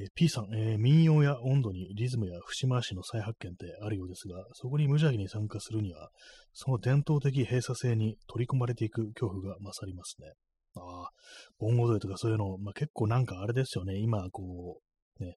[0.00, 6.10] え P さん、えー、民謡や温度にリズムや節回しの再発見ってあるようですが、そこに無邪気に参加するには、
[6.52, 10.32] その伝統的閉鎖性に取り込まれていく恐怖が勝りますね。
[10.76, 11.10] ああ、
[11.58, 14.78] 盆踊りとかそういうの、まあ、結構なんかあれですよね、今、こ
[15.20, 15.36] う、ね、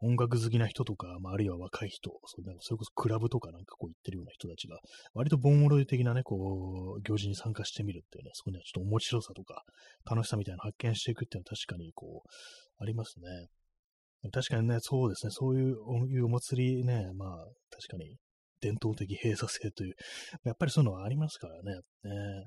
[0.00, 4.78] 音楽好きな人とか、まあ、あるいは若い人、それそれこそクラブとかなんかこう行ってるような人たちが、
[5.12, 9.64] 割と盆踊り的なね、こう、行事に参加してみるっていうね、そこにはちょっと面白さとか、
[10.08, 12.28] 楽しさみたいなの発見していくっていうのは確かにこう、
[12.80, 13.48] ありますね。
[14.32, 15.76] 確かにね、そうですね、そういう
[16.08, 18.16] いうお祭りね、まあ、確かに
[18.60, 19.94] 伝統的閉鎖性という、
[20.44, 21.80] やっぱりそういうのはありますからね。
[22.04, 22.46] ね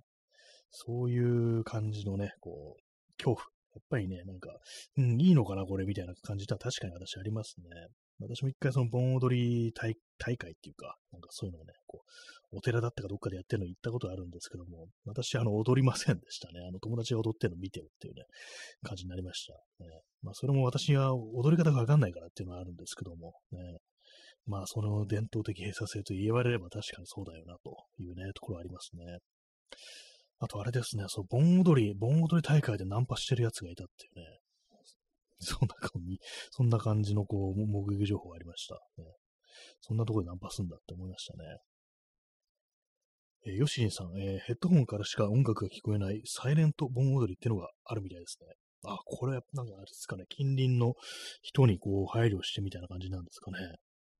[0.69, 3.45] そういう感じのね、こう、恐怖。
[3.73, 4.49] やっぱりね、なんか、
[4.97, 7.65] うん、いいのかな、これ、みたいな感じとは確かに私ありますね。
[8.21, 9.95] 私も一回その盆踊り大
[10.37, 12.03] 会っていうか、なんかそういうのをね、こ
[12.51, 16.59] う、お寺だったかどっかでやってるの行ったことあるんですけども、私、あの、踊りませんでしたね。
[16.67, 18.23] あの、友達が踊ってるの見てるっていうね、
[18.83, 19.53] 感じになりました。
[19.83, 23.59] ね、まあ、それも私は踊り方がわかんないからっていうのはあるんですけども、ね、
[24.45, 29.19] まあ、その伝統的閉鎖性と言われれば確かにそうだよな、というね、ところありますね。
[30.39, 34.39] あとあれですね、そう、盆踊り、盆踊り大会でナンパしてる奴がいたっていうね、
[35.43, 36.19] そんな感じ、
[36.51, 39.05] そんな感じのこう、目撃情報がありました、ね。
[39.81, 41.43] そんなところでナンパすんだって思いましたね。
[43.45, 48.47] えー、ヨシンさん、えー、ヘッドホンからしか音楽が聞こえないサイレント盆踊りってのがあるみたいですね。
[48.83, 50.93] あ、これ、なんかあれですかね、近隣の
[51.41, 53.57] 人にこう配慮してみたいな感じなんですかね。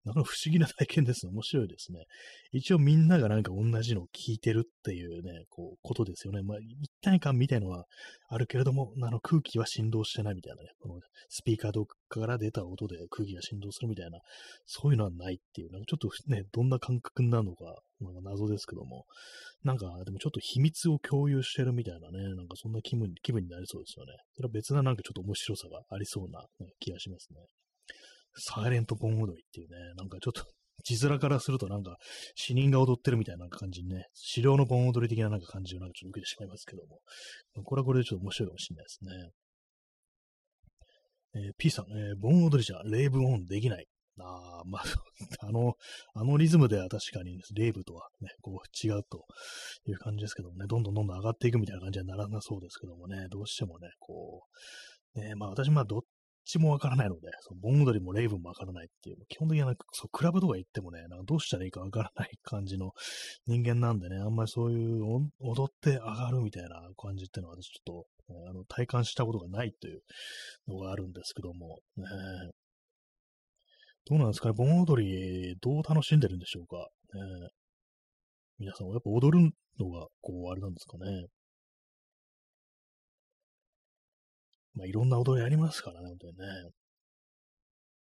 [0.03, 1.27] なかなか不思議な体験です。
[1.27, 2.05] 面白いですね。
[2.51, 6.41] 一応みんながなんか同じのを聞いてるっていうね、こう、ことですよね。
[6.41, 7.85] まあ、一体感みたいのは
[8.27, 14.19] あるけれども、あの空気は振動してないみたいなね、このスピーカーとかから出た音で空気が振動するみたいな、
[14.65, 17.65] そういうのはないっていう、なんかちょっとね、どんな感覚になるのか、
[17.99, 19.05] なんか謎ですけども、
[19.63, 24.13] なんか、でもちょっと秘密を共有してるみたいなね、なんかそんな気分気分になりそうですよね。
[24.35, 26.43] それは別ななんかちょっと面白さがありそうな、
[26.79, 27.61] 気がしますね。
[28.36, 30.46] サイレント盆踊りっていうね、なんかちょっと
[30.84, 31.98] 字面からするとなんか
[32.36, 37.02] 死人が踊ってるみたいな感じにね、資料の盆踊り的ななんか感じをなんかちょっと受けてしまいますけども、
[37.63, 39.32] これはこれでちょっと面白いかもしれないですね。
[41.34, 43.86] えー、P さん、えー、盆踊りじゃレイブオンできない。
[44.20, 44.84] ああ、まあ、
[45.48, 45.76] あの、
[46.13, 49.26] あのリズムでは確かに、ね、レイブとはね、こう違うと
[49.86, 54.44] いう感じですけどもね、どんどんどんどん上がっていくみたいな感じにはならなそうですけどもね、どうしてもね、こ
[55.15, 56.02] う、ね、まあ私まあどっ
[56.45, 62.91] ちもわからないので、その盆踊りもレイブンもわからないっていう、基本的にはなんかそうクラブとか行ってもね、なんかどうしたらいいかわからない感じの
[63.47, 65.04] 人間なんでね、あんまりそういう
[65.39, 70.01] 踊って上がるみたいな感じっていうのは私ちょっと、ね、あの体感したことがないという
[70.67, 72.06] のがあるんですけども、ね、
[74.06, 76.89] どうなんですかね、盆踊りどう楽しんでるんでしょうか。
[77.13, 77.49] ね、
[78.58, 81.27] 皆さんはやっぱ踊るのが、こう、あれなんですかね。
[84.75, 86.45] まあ、いろんな踊りありますからね、本当にね。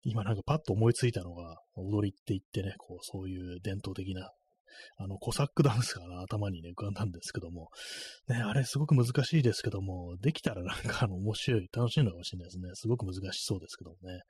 [0.04, 4.32] 今なんかパッと思いついたのが、踊りって言ってね、こう、そういう伝統的な、
[4.98, 7.70] あの、コサックダンスがな、頭にね、浮かんだんですけども、
[8.28, 12.70] ね、あれすごく難しいですけども、できたらなんかあの、面白い、楽しいのかもしれないですね。
[12.74, 14.22] すごく難しそうですけどもね。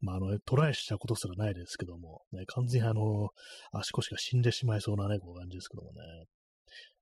[0.00, 3.30] まあ、あの、トライしたことすらないですけども、ね、完全にあの、
[3.72, 5.98] 足腰が死んでしまいそうなね、こう感じですけどもね。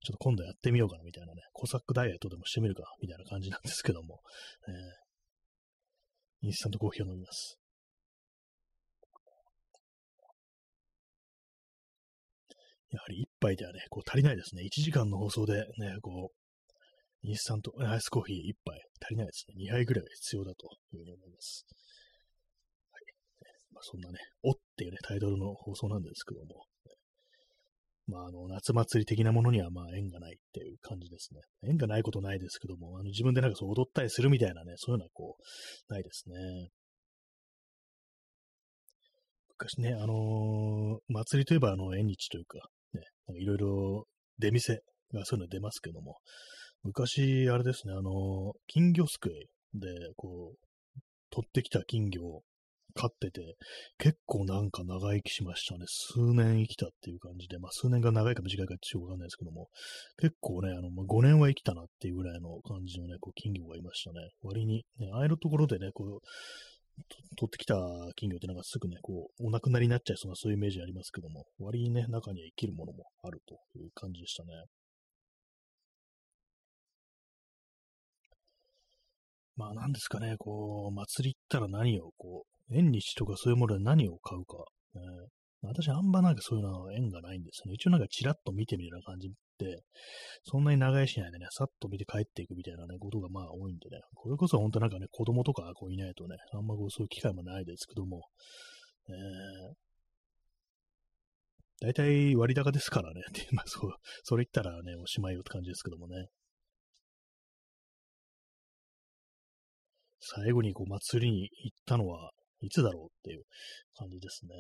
[0.07, 4.21] ちょっと今度やってみようかなみたいなね、コサックダイエットでもしてみるかみたいな感じなんですけども、
[4.69, 7.59] えー、インスタントコーヒーを飲みます。
[12.93, 14.63] やはり一杯ではね、こう足りないですね。
[14.63, 19.57] 1時間の放送でね、こう、インスタントアイスコーヒー一杯足りないですね。
[19.59, 21.67] 2杯ぐらいは必要だというふうに思います。
[22.93, 23.03] はい。
[23.75, 26.63] まあ、そんなね、おっていうね、タイトルの放送なんですけども、
[28.09, 31.41] まあ、あの、夏祭り的なものには、まあ、縁がないっていう感じですね。
[31.69, 36.69] 縁がないことないですけども、あの、自分でなんかそう踊ったりするみたいなね、そういうのはこう、ないですね。
[39.59, 42.59] 昔ね、あのー、祭りといえば、あの、縁日というか、
[42.93, 43.03] ね、
[43.41, 44.07] いろいろ
[44.39, 44.81] 出店
[45.13, 46.19] がそういうの出ますけども、
[46.83, 49.33] 昔、あれですね、あのー、金魚すくい
[49.75, 50.59] で、こう、
[51.31, 52.43] 取ってきた金魚を
[52.97, 53.57] 飼ってて、
[53.99, 55.85] 結構なんか長生きしましたね。
[55.87, 59.69] 数年生きたっていう感じで、まあ数年が長いか短いかちょってわかんないですけども、
[60.19, 64.31] 結構ね、あの、まあ、5年は生きたなっていうぐらいの感じのね、こう金魚がいましたね。
[64.43, 66.21] 割に、ね、ああいうところでね、こう、
[67.37, 67.77] 取ってきた
[68.17, 74.65] 金魚ってなんかすぐね、こう、お亡くなりになっちゃいそうなそういうイメージありますけども、割にね、中には生きるものもあるという感じでしたね。
[79.57, 84.57] まあ何ですかね、こう、祭り行ったら何をこう、縁日とかそういうもので何を買うか。
[84.95, 85.03] ね、
[85.63, 87.75] 私、あんまなんかそういうのは縁がないんですね。
[87.75, 89.83] 一応なんかチラッと見てみるような感じで、
[90.45, 98.23] そんなに長いしないでね、さっと見て帰っていくみたいなね、ことがまあ多いんでね、これこそ本当なんかね、子供とかこういないとね、あんまこうそういう機会もないですけども、
[99.09, 103.93] えー、大体割高ですからね、ってまあそう、
[104.25, 106.27] それ言ったらね、おしまいよって感じですけどもね。
[110.21, 113.45] 最後にこう祭りに行ったのは、いつだろうっていう
[113.95, 114.53] 感じですね。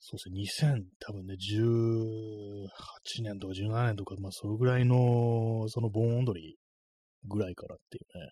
[0.00, 6.56] そうですね、2000、多分ね、18年とか17年とか、まあ、それぐらいの、その盆踊り
[7.26, 8.30] ぐらいからっていうね、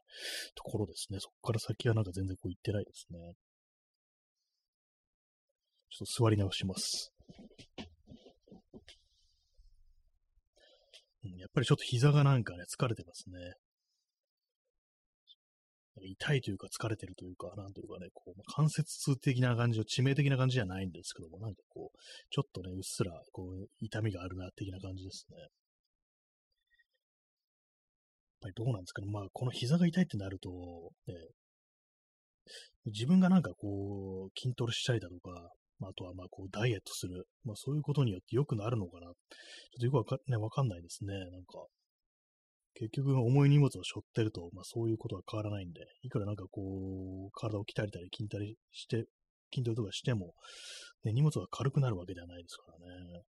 [0.55, 1.19] ところですね。
[1.21, 3.19] そこから先はなんか全然こう行ってないですね。
[5.91, 7.13] ちょっと座り直します。
[11.25, 13.55] うん、やっぱりちょっと膝がなんかね、疲れてますね。
[16.03, 21.99] 痛いというか疲れてるというか、なんというかね、こう、関節痛的な感じの致命的な感じじゃないんですけども、なんかこう、
[22.31, 25.39] ちょっとね、うっすら、こう、痛みがあるな、的な感じですね。
[25.39, 25.49] やっ
[28.41, 29.09] ぱりどうなんですかね。
[29.11, 30.51] まあ、この膝が痛いってなると、
[31.07, 31.15] ね、
[32.87, 35.51] 自分がなんかこう、筋トレしたりだとか、
[35.83, 37.27] あとはまあこうダイエットする。
[37.45, 39.07] まあそういうことによって良くなるのかな。
[39.07, 39.15] ちょっ
[39.81, 41.13] とよくわか,、ね、わかんないですね。
[41.13, 41.67] なんか、
[42.79, 49.07] 結局重い荷物を背負ってると、まあそういうことは変わらないんで、いくらなんかこう、体を鍛えたり筋トレして、
[49.53, 50.35] 筋トレとかしても、
[51.05, 53.23] ね、荷物が軽くなるわけではないですからね。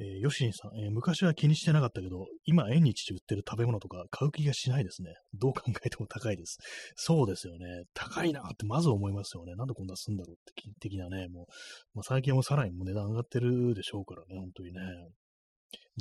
[0.00, 5.14] えー、ヨシンさん、えー、昔は気にしてなかったけど、今縁日で売ってる食べ物とか買う気がしないですね。
[5.34, 6.58] どう考えても高いです。
[6.96, 7.84] そうですよね。
[7.94, 9.54] 高いなってまず思いますよね。
[9.54, 11.46] なんでこんなすんだろうって的なね、もう、
[11.94, 14.80] まあ、最近はもうさらにも値段上がってるでしょうからね、本当にね。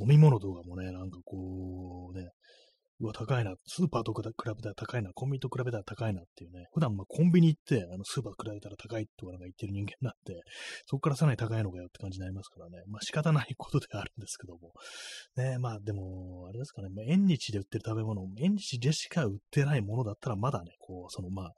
[0.02, 2.30] 飲み物とかもね、なんかこうね、
[3.00, 3.54] うわ、高いな。
[3.66, 5.12] スーパーと比べたら高いな。
[5.14, 6.68] コンビニと比べたら高いなっていうね。
[6.74, 10.42] 普段まあコンビニ行って、あのスーパーと比べたら高いとかなんか言ってる人間なんで、
[10.86, 12.84] そこからさらに高いのかよって感じになりますからね。
[12.88, 14.72] まあ仕方ないことではあるんですけども。
[15.36, 16.90] ねまあでも、あれですかね。
[16.90, 21.52] まあ、縁日で売ってる食べ物、縁日でしか売ってないものだったらまだね、こう、そのまあ、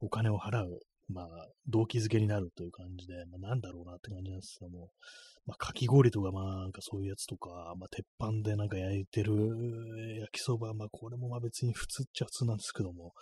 [0.00, 1.26] お金を払う、まあ、
[1.68, 4.90] 動機づけになるという感じで、まあなんだろうなって感じなんですけども。
[5.44, 9.34] まあ、かき氷とか、まあ、なんかそういうやつとか、まあ、鉄板でなんか焼いてる
[10.20, 13.12] 焼きそば、まあ、これもまあ別に普通っちゃ普通なんですけども、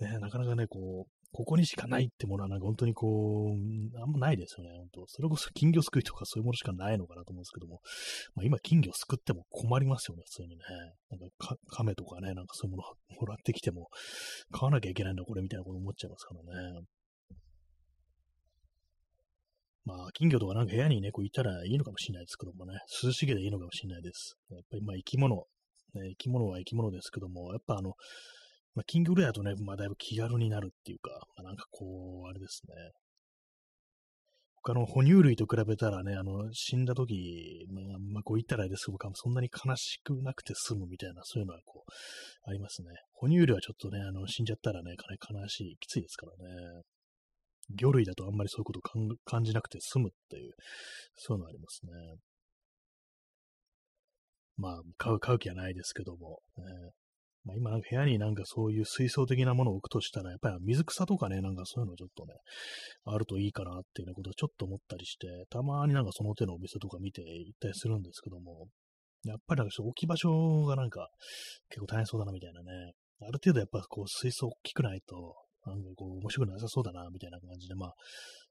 [0.00, 5.06] ね、なかなかね、こう、ここにしかないってものは、なんか本当にこう、あんまないですよね、本当。
[5.06, 7.80] それこそ金魚すくいとかそういうものしかないのかなと思うんですけども、
[8.34, 10.64] まあ今金魚すくっても困りますよね、普通にね。
[11.10, 13.88] なんか亀とかね、なんかそういうものもらってきても、
[14.50, 16.82] 買わなきゃいけないんだ、これみたいなこと思っちゃいますからね。
[19.84, 24.36] まあ、金魚とかなんか部屋にね、こういたらいいのかもしれないですけどもね、涼しげでいいのかもしれないです。
[24.50, 25.42] やっぱりまあ生き物、ね、
[26.10, 27.94] 生き物は生き物ですけども、やっぱあの、
[28.74, 32.74] まあ、金魚ぐらいだとね、まあだいぶ気軽になるっていうか、まあなんかこう、あれですね。
[34.64, 41.90] 他の哺乳類と比べたらね、あの、死んだ時、まあ、まあ、こう言ったらあれですけど、そんなに悲しくなくて済むみたいな、そういうのはこう、
[42.48, 42.90] ありますね。
[43.12, 46.82] 哺乳類はちょっとね、あの、死んじゃったらね、かなり悲しい、きついですからね。
[47.70, 48.82] 魚類だとあんまりそういうことを
[49.24, 50.52] 感じなくて済むっていう、
[51.16, 51.92] そういうのありますね。
[54.56, 56.64] まあ、買う、買う気はないですけども、ね、
[57.44, 62.34] まあ、今なんか部屋になんかそういう水槽的なものを置くとしたら、やっぱり水草とかね、なんかそういうのちょっとね、
[63.04, 68.68] あるといいかなっていうようなことをちょっと思ったりして、たまになんかその手のお店とか見て行ったりするんですけども、
[69.24, 71.08] やっぱりなんか置き場所がなんか
[71.68, 72.92] 結構大変そうだなみたいなね。
[73.22, 77.94] ある程度やっぱこう水槽大きくないと、なんかこう、面白くなさそうだな、みたいな感じで、まあ、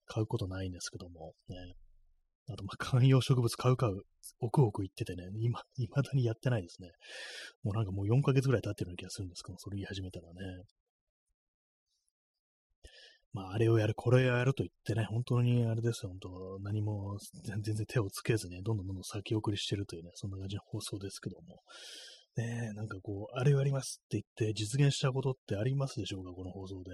[0.05, 1.55] 買うことないんですけども、ね。
[2.49, 4.01] あと、まあ、観葉植物買う買う、
[4.39, 6.89] 奥々言っててね、今、未だにやってないですね。
[7.63, 10.63] もうなんかもう4ヶ月ぐらい経ってるような気がするんですけど、それ言い始めたらね。
[13.33, 21.61] まあ、あれをやる、これをやると言ってね、本当にあれですよ、本当何も全然手をつけずに、どんどんどんどん先送りしてるというね、そんな感じの放送ですけども。
[22.37, 26.91] ねえ、なんかこう、あれをやりますって言って実現したことってありますでしょうか、この放送で。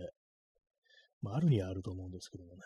[1.22, 2.62] まあ、あるにはあると思うんですけどもね。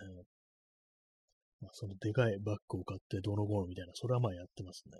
[1.61, 4.91] まあ、そのでかいバッグを買ってどのゴールみたいな、それはまあやってますね。
[4.97, 4.99] は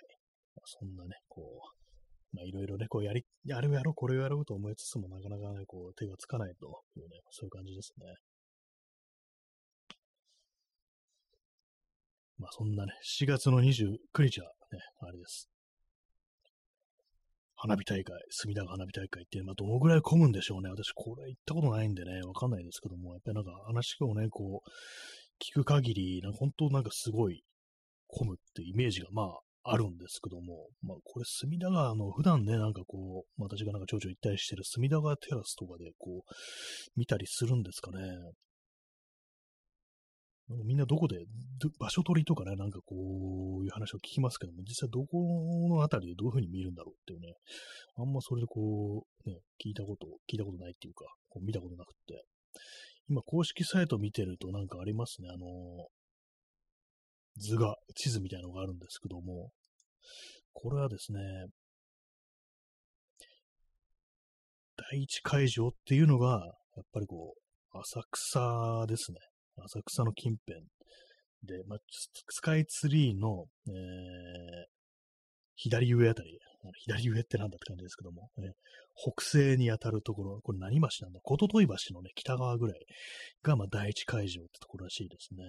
[0.00, 0.04] い。
[0.56, 1.44] まあ、そんなね、こう、
[2.34, 8.06] まあいろいろね、こうやり、あれをやろう、これをやろうと思いつつも、なかなかね、こう手がつかないというね、そういう感じですね。
[12.38, 15.48] まあそんなね、7月の29日はね、あれです。
[17.56, 20.68] 花火大会、隅田川花火大会って、まあ、どのぐらい混むんでしょうね。
[20.68, 24.68] 私、これ行ったことないんでね、わかんないですけども、やっぱりなんか話をね、こう、
[25.42, 27.42] 聞く限り、なんか本当なんかすごい
[28.08, 36.32] 混むってイメージが、まあ、あるんですけども、まあ、これ、隅田川の、普段ね、なんかこう、私がなんかちょいちょい行ったりしてる隅田川テラスとかで、こう、
[36.96, 37.98] 見たりするんですかね。
[40.48, 41.24] みんなどこで、
[41.78, 42.94] 場所取りとかね、なんかこ
[43.62, 47.34] ういう話を聞きますけども、実際どこのあたりでどういうふうに見るんだろうっていうね、
[47.96, 52.24] あんまそれでこう、ね、聞いたこと、聞いたことないっていうか、こう見たことなくって、
[53.08, 55.46] 今公式サイト見てるとなんかありますね、あの、
[57.36, 59.50] 図が、地図みたいなのがあるんですけども、
[60.52, 61.20] これはですね、
[64.76, 67.34] 第一会場っていうのが、やっぱりこ
[67.72, 69.18] う、浅草ですね。
[69.62, 70.66] 浅草の近辺。
[71.44, 71.78] で、まあ、
[72.30, 73.74] スカイツリーの、えー、
[75.56, 76.38] 左上あたり、
[76.84, 78.52] 左上ってなんだって感じですけども、えー、
[78.94, 81.20] 北西に当たるところ、これ何橋なんだ？
[81.22, 82.76] 琴戸橋のね、北側ぐらい
[83.42, 85.44] が、まあ、第一会場ってところらしいですね。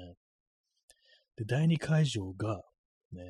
[1.37, 2.61] で、第二会場が、
[3.13, 3.23] ね、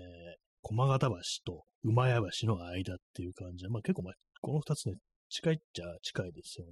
[0.63, 4.95] 駒形橋と馬屋橋の間っていう感じで、まあ結構、まあ、この二つね、
[5.29, 6.71] 近いっちゃ近いですよね。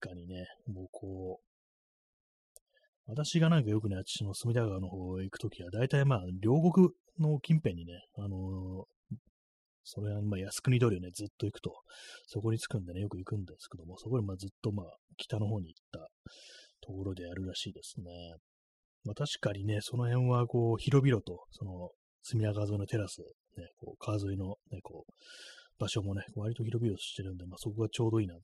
[0.00, 1.47] 確かにね、もうこう、
[3.08, 9.16] 私がなんかよくね、あっちの隅田川の方へ行くときは、大体まあ、両国の近辺にね、あのー、
[9.82, 11.72] それはまあ、靖国通りをね、ずっと行くと、
[12.26, 14.86] そこに着くんでね、よく行くんですけども、そこにまあずっとまあ、
[15.16, 16.00] 北の方に行った
[16.82, 18.12] ところでやるらしいですね。
[19.04, 21.90] まあ確かにね、その辺はこう、広々と、その、
[22.22, 23.22] 隅田川沿いのテラス、
[23.56, 25.12] ね、こう川沿いのね、こう、
[25.78, 28.38] 場所もね、割と広々としてるんで、まあそこがちょうどいいなっ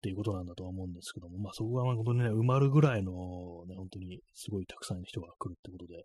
[0.00, 3.12] っていうことなんだとは思うんですけども、まあそこが本当にね、埋まるぐらいの
[3.68, 6.04] ね、本当にすごいたくさんの人が来るってことで、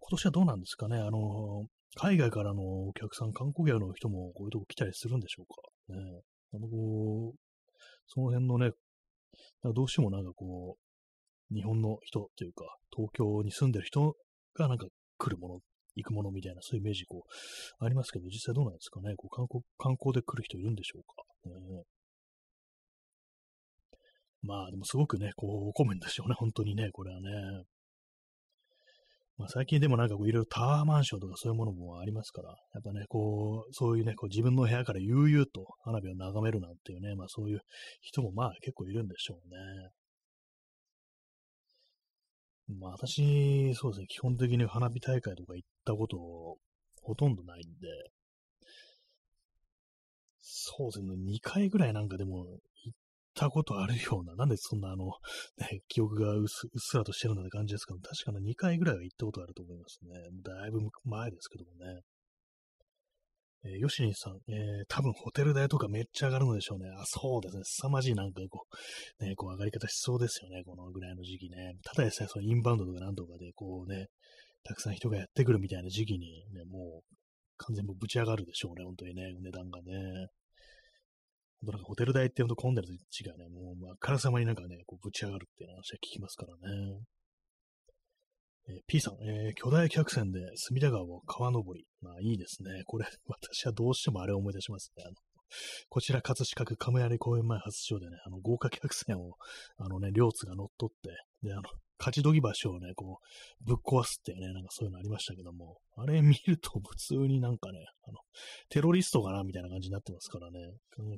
[0.00, 5.94] 今年はどうなんですかね、あの、海外からのお客さん、観光客の人もこういうとこ来たりするんでしょうか？
[5.94, 6.22] ね、
[6.54, 7.38] あのこう、
[8.06, 8.70] その辺のね、
[9.74, 10.78] どうしてもなんかこ
[11.50, 12.64] う、日本の人というか、
[12.94, 14.16] 東京に住んでる人
[14.54, 14.86] がなんか
[15.18, 15.60] 来るもの、
[15.96, 19.14] 行くものみたいな、そういうイメージこう、ありますけど、実際どうなんですかね？
[19.16, 21.24] こう観光観光で来る人いるんでしょうか？
[21.50, 21.82] ね、
[24.42, 27.64] まあ、でもすごくね、こう、怒るんでしょうね、本当にね、これはね。
[29.38, 37.60] まあ、最近でもなんかこういろいろタワーマンションとかそういうものもありますから、やっぱね、こう、そういうね、こう自分の部屋から悠々と花火を眺めるなんていうね、まあそういう
[38.00, 39.90] 人もまあ結構いるんでしょうね。
[42.80, 46.18] まあ私、そうですね、基本的に花火大会とか行ったこと
[47.02, 47.88] ほとんどないんで、
[50.40, 52.58] そうですね、2回ぐらいなんかでも
[53.38, 55.06] たことあるような、なんでそんなあの、
[55.58, 60.10] ね、記憶がうっすらとしてるような感じですけど、確かに2回ぐらいは行ったことあると思いますね。
[60.42, 62.02] だいぶ前ですけどもね。
[63.64, 66.90] えー、ヨシニさん、えー、多分ホテル代とかめっちゃ上がるのでしょうね。
[66.96, 67.62] あ、そうですね。
[67.64, 68.66] 凄まじいなんかこ
[69.20, 70.62] う、ね、こう上がり方しそうですよね。
[70.64, 71.74] このぐらいの時期ね。
[71.84, 74.06] ただでさえそのインバウンドとかなんとかで、こうね、
[74.62, 77.14] たくさん人がやってくるみたいな時期にね、もう
[77.56, 78.84] 完全にぶち上がるでしょうね。
[78.84, 80.28] 本当にね、値段がね。
[81.62, 83.48] 本当なんかホテル代ってほんと混んでると違うね。
[83.48, 87.00] もう、まあ、からさまになんかね、こうぶち上がるっていう話は聞きますからね。
[88.68, 91.86] えー、P さん、えー、巨大客船で隅田川を川登り。
[92.00, 92.82] まあいいですね。
[92.86, 95.04] これ、 私はどうしてもあれを思い出しますね。
[95.04, 95.14] あの
[95.88, 99.32] こちら、葛飾区亀有公園前発祥でね、あの、豪華客船を、
[99.78, 101.08] あのね、両津が乗っ取って、
[101.42, 101.62] で、あの、
[101.98, 108.18] 勝どぎ橋をね、こう、ぶっ壊すっていうね、なんかそういうのありましたけども、あれ見ると普通になんかね、あの、
[108.68, 110.58] テロリストかなみたいな感じになってますからね、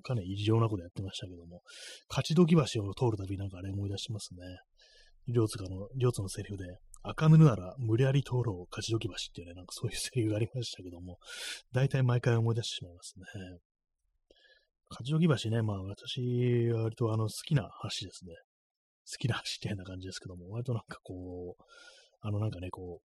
[0.02, 1.62] かなり異常なことやってましたけども、
[2.08, 4.40] 勝どぎ橋を通るたびなんかあれ思い出しますね。
[5.28, 6.64] 両津の、両津のセリフで、
[7.02, 11.18] 赤布なら無理やり通ろう勝ちどき橋っていうね、なんかそういうセリフがありましたけども、
[11.72, 13.24] 大体毎回思い出してしまいますね。
[14.90, 18.34] 勝ちどき橋ね、まあ私、割とあの好きな橋ですね。
[19.10, 21.62] 好きな橋って変な感じですけども、割となんかこう、
[22.20, 23.10] あのなんかね、こう、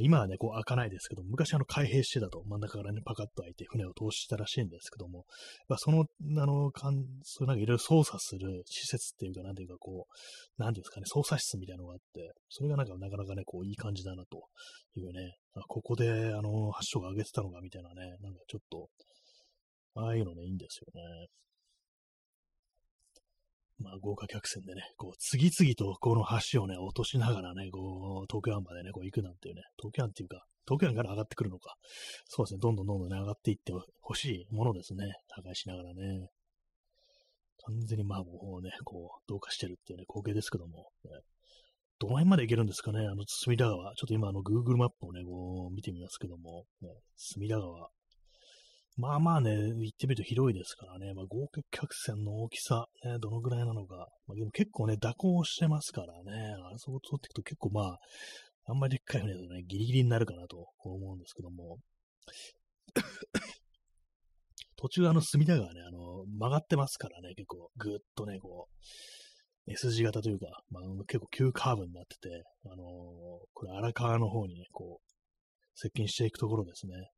[0.00, 5.24] 今はね、こう開かないですけど、昔あの開閉してたと、真ん中からね、パカッと開いて船を通したらしいんですけども
[5.68, 14.44] ま、その、あの、かんそうなんかいろいろ操作する施設っていうか、なんていうかこう、なんていうんですかね、操作室みたいなのがあって、それがなんかなかなかね、こういい感じだなと
[14.94, 18.88] いうね、あここであの、発祥が上げてたのかみたいなね、なんかちょっと、
[19.94, 21.26] ああいうのね、いいんですよね。
[23.80, 31.76] まあ、豪華客船でね、こう、次々とこの橋をね、落としながらね、こう、東京湾までね、こう行くなんていうね、東京湾っていうか、東京湾から上がってくるのか。
[32.26, 35.14] そうですね、どんどんどんどんね、上がっていってほしいものですね。
[35.30, 36.28] 破壊しながらね。
[37.66, 41.10] 完全にまあもうね、こう、同化してるっていうね、光景ですけども、ね、
[41.98, 43.94] どの辺まで行けるんですかね、あの、隅田川。
[43.94, 47.90] ちょっと今、あの、Google マップをね、こう、見てみますけども、ね、隅田川。
[48.98, 58.00] まあまあね、行ってみると広いですからね、まあ、合計客船の大きさ、ね、どのぐらいなのか、まあ、でも結構ね、蛇行してますからね、あそこ通っていくと結構まあ、
[58.66, 61.78] あんまりでっかい船だとね、ギリギリになるかなと思うんですけども、
[64.76, 72.78] 途中あの隅田川ね、あの、曲がってますからね、結構ぐっとね、こう、S 字型というか、まあ、結構急カーブになってて、あのー、
[73.54, 75.12] これ荒川の方にね、こう、
[75.76, 77.12] 接近していくところですね。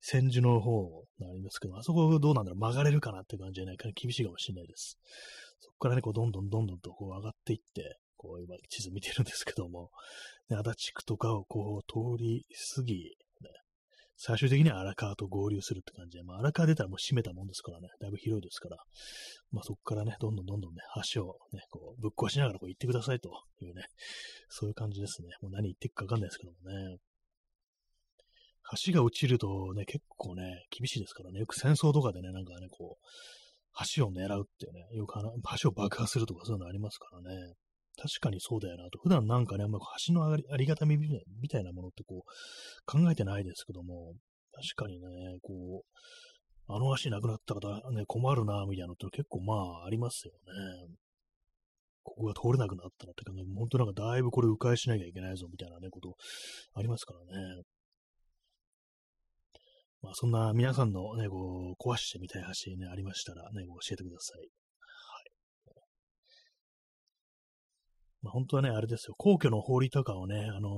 [0.00, 4.98] 千住の方なりますけど、あそこどうなんだろう、曲がれるかなって感じじゃないか厳しいかもしれないです。
[5.60, 9.90] そこからね、こう、どんどんどんどんとこう上がっていって、こう、今、地図見てるんですけども、
[10.48, 12.46] ね、足立区とかをこう、通り
[12.76, 13.10] 過ぎ、ね、
[14.16, 18.76] 最終的には荒川と合流するって感じで、まあ、荒川出たらもう閉めたもんですからね、だいぶ広いですから、
[19.52, 20.80] まあ、そこからね、どんどんどんどんね、
[21.12, 23.30] 橋をね、こう、ぶっ壊しながらこう行ってくださいと
[23.60, 23.86] いうね、
[24.48, 25.28] そういう感じですね。
[25.42, 26.98] もう何言っていくかわかんないですけどもね。
[28.86, 33.06] 橋が落ちるとね、結構ね、厳しいですからね、よく戦争とかでね、なんかね、こう、
[33.94, 35.14] 橋を狙うっていうね、よく
[35.60, 37.54] 橋を爆破するとかそういうのありますからね。
[38.00, 38.98] 確かにそうだよなと。
[39.02, 44.14] 普段なんかね、あんま橋のありありがたみみたいなものってこう、考えてないですけども、
[44.52, 45.06] 確かにね、
[45.42, 50.94] こう、あの橋なくなったらね、困るな、みたいなのって結構まあありますよね。
[52.02, 56.14] ここが通れなくなったらってかね、本当なんかだいぶこれ迂回しなきゃいけないぞ、みたいなね、こと
[56.74, 57.20] ありますから
[57.56, 57.62] ね。
[60.02, 64.40] まあ、そんな皆さんのね、こう、壊してみたい橋ね、ありましたらね、教えてください。
[64.40, 64.48] はい。
[68.22, 70.72] まあ、本当はね、あれですよ、皇居の法とかをね、あのー、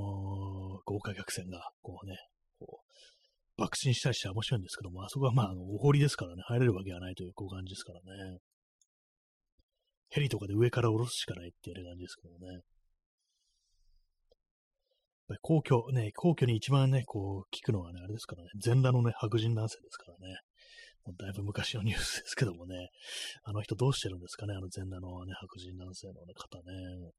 [0.85, 2.17] 豪華客船が、こうね、
[2.59, 8.39] こう、爆心したりして面白いんですけども、あそこはまあ、あの、お堀ですからね、入れるわけがないという、こう感じですからね。
[10.09, 12.63] ヘリとかで上から降ろすしかないっていう感じですけどね。
[15.31, 20.35] ぱり皇居、ね、皇居に一番ね、こう、聞くのはね、あれですからね、全裸のね、白人男性ですからね。
[21.07, 22.91] もうだいぶ昔のニュースですけどもね、
[23.45, 27.13] あの人どうしてるんですかね、あの全裸のね、白人男性の、方ね。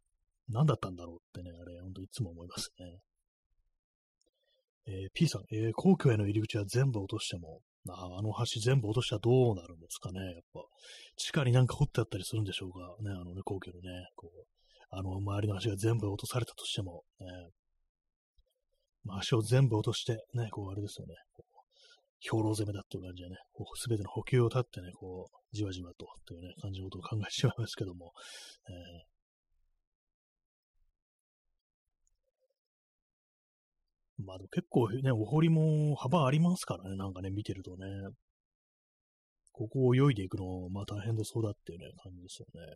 [0.49, 2.99] 何だったんだろうってね、あれ、ほんといつも思いますね。
[4.88, 10.62] えー、P さん、えー、皇居への入り口は全部落としても、ああの橋全部落としたらどうなるんですかね、やっぱ。
[11.16, 14.45] 地下になんか掘ってあったりするんでしょうかね、あのね、皇居のね、こう、
[14.89, 17.28] あの周りの橋が全部落とされたとしても、ね、
[19.03, 21.51] まあ、足を全部落として、ね、こう、あれですよね、こう
[22.21, 23.35] 兵糧攻めだっていう感じでね、
[23.75, 28.13] すべての補給を立ってね、こう、じわじわと、というね、感じのことを考えてしまいますけども、
[28.69, 37.85] えー、まあでも結構ね、お堀も幅ありますからね、なんかね、見てるとね。
[39.53, 42.75] ここを泳いでいくの、まあ大変でそうだっていうね、感じですよね。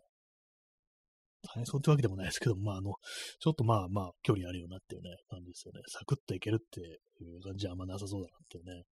[1.46, 2.94] 大変そうってわけでもないですけど、まあ、あの、
[3.40, 5.80] ちょっとまあまあ、距離あるよなっていうね、感じですよね。
[5.88, 6.84] サクッといけるってい
[7.36, 8.84] う感じはあんまなさそうだなっていうね。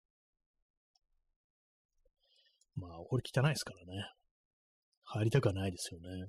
[2.76, 4.02] まあ、これ汚いですからね。
[5.04, 6.28] 入りたくはないですよね。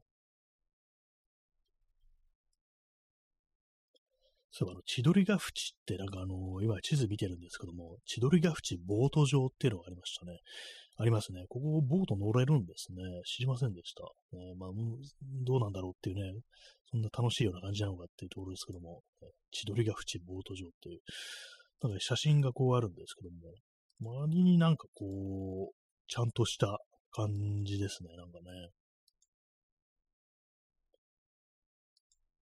[4.51, 10.39] そういえば、あの、千鳥ヶ淵って、なんかあの、今地図見てるんですけども、千鳥ヶ淵ボート場っていうのがありましたね。
[10.97, 11.45] ありますね。
[11.49, 13.03] ここ、ボート乗れるんですね。
[13.25, 14.03] 知りませんでした。
[14.37, 14.69] ね、まあ、
[15.43, 16.39] どうなんだろうっていうね、
[16.89, 19.01] そんな楽しいような感じなのかっていうところですけども、
[19.51, 20.99] 千鳥ヶ淵ボート場っていう、
[21.81, 25.75] なんか写真がこうあるんですけども、周りになんかこう、
[26.07, 26.79] ちゃんとした
[27.11, 27.27] 感
[27.65, 28.69] じですね、なんかね。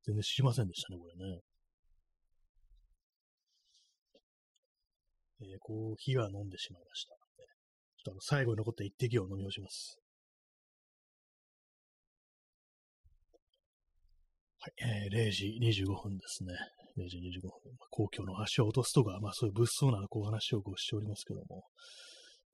[0.06, 1.40] 全然知りませんでしたね、これね。
[5.42, 7.23] えー、コーヒーは飲んでしまいました。
[8.04, 9.98] ちょっと最後に残った一滴を飲み干します。
[14.60, 16.54] はい、えー、0時25分ですね。
[16.98, 17.50] 0時25分。
[17.78, 21.64] まあ、公共の橋を落とすとか、まあそういう物騒なこう話をこうしておりますけども、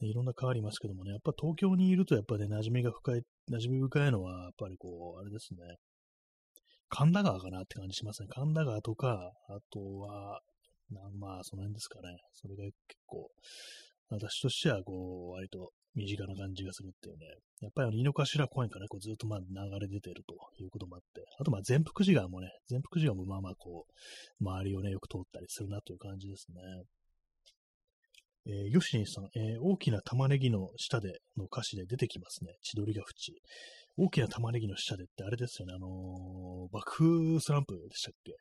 [0.01, 3.21] いろんな変わりますけどもね、やっぱ東京にいるとやっぱね、馴染みが深い、
[3.51, 5.59] 馴染み深いのは、やっぱりこう、あれですね、
[6.89, 8.27] 神田川かなって感じしますね。
[8.29, 10.41] 神田川とか、あとは、
[11.19, 12.17] まあ、その辺ですかね。
[12.33, 12.75] それが結
[13.05, 13.29] 構、
[14.09, 17.25] 私としては、こう、割と身近な感じがするっていうね。
[17.61, 19.45] やっぱり井の頭公園からこうずっとまあ流
[19.79, 26.61] れ出てるということもあって、あとまあ全福寺川もね、全福寺川もまあまあこう、周りをね、よく通ったりするなという感じですね。
[28.47, 32.53] えー、ヨシニさん、えー、大きな玉ねぎの下での歌詞で出てきますね。
[32.63, 33.33] 千鳥ヶ淵。
[33.97, 35.73] 大きな玉ねぎの下でってあれですよね。
[35.75, 38.31] あのー、爆風スランプでしたっけ？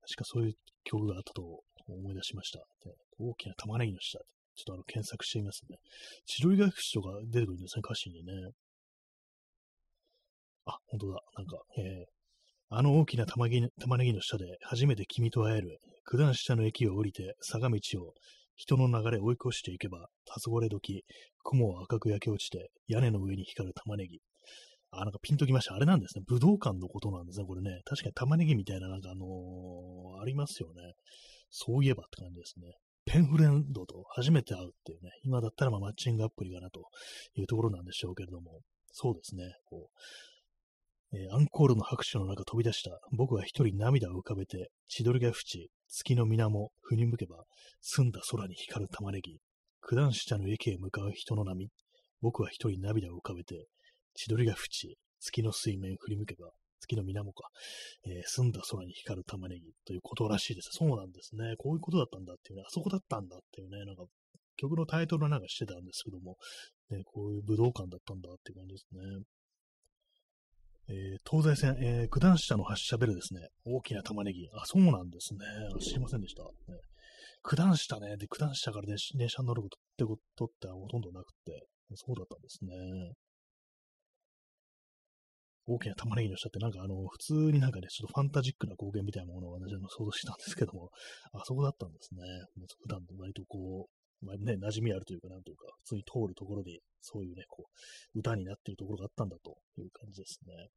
[0.00, 0.54] 確かそういう
[0.84, 1.42] 曲があったと
[1.88, 2.60] 思い出しました。
[3.18, 4.18] 大きな玉ねぎの下。
[4.56, 5.78] ちょっとあの検索してみますね。
[6.26, 8.32] 千鳥ヶ淵とか出てくるんですね、歌詞にね。
[10.64, 11.20] あ、本当だ。
[11.36, 12.04] なんか、えー、
[12.70, 13.60] あの大きな玉ね
[14.04, 15.78] ぎの下で初めて君と会える。
[16.08, 18.14] 九段下の駅を降りて坂道を
[18.54, 21.04] 人の流れ追い越していけば、黄昏時、
[21.44, 24.20] 雲は赤く焼け落ちて屋根の上に光る玉ねぎ。
[24.90, 25.74] あ、なんかピンときました。
[25.74, 26.24] あれなんですね。
[26.26, 27.44] 武道館のことなんですね。
[27.44, 27.82] これね。
[27.84, 30.94] 確かに玉ねぎみたいな、なんかあのー、ありますよね。
[31.50, 32.72] そういえばって感じですね。
[33.06, 36.82] ペンフレンドと初めて会うっていうね、今だったらまあマッチングアプリかなと
[37.36, 39.90] いうところなんでしょうけれども、そうですね、こ
[41.12, 47.44] う、えー、アンコールの拍手の中飛び出した、僕は一人涙を浮かべて、千鳥が淵、月の水面、振り向けば、
[47.80, 49.38] 澄んだ空に光る玉ねぎ、
[49.82, 51.68] 九段下の駅へ向かう人の波、
[52.20, 53.66] 僕は一人涙を浮かべて、
[54.14, 56.50] 千鳥が淵、月の水面振り向けば、
[56.80, 57.48] 月の水面か、
[58.06, 60.70] えー、澄んだ空に光る玉ねぎということらしいです。
[60.72, 61.54] そうなんですね。
[61.58, 64.04] こういうことだったんだっていうね、あそこだったんだっていうね、なんか、
[64.56, 66.36] 曲のタイトルなんかしてたんですけども、
[66.90, 69.24] ね、こういう武道館だったんだっていう感じですね。
[70.88, 73.48] えー、東西線、えー、九段下の発射ベルですね。
[73.64, 74.48] 大きな玉ねぎ。
[74.54, 75.40] あ、そうなんですね。
[75.80, 76.44] 知りませんでした。
[76.44, 76.48] ね、
[77.42, 78.16] 九段下ね。
[78.16, 82.72] で、九段下から電車に乗ることってことってほとんどなくて、そうだったんですね。
[85.66, 90.90] 大きな玉ねぎの下ってなんかあの、普通になんかね、ちょっとファンタジックな光景みたいなものを私は想像したんですけども、
[91.32, 92.22] あそこだったんですね。
[92.82, 97.66] 普段割とこう、まあ、ね、馴染みあるというか、なんというか、普通に通るところで、そういうね、こ
[98.14, 100.68] う、歌になっているところがあったんだという感じですね。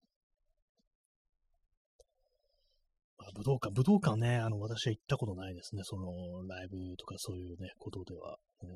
[3.17, 5.83] まあ、武道館、武道館ね、あの、私は行ったことないですね。
[5.83, 8.37] その、ライブとかそういうね、ことでは。
[8.63, 8.69] うん、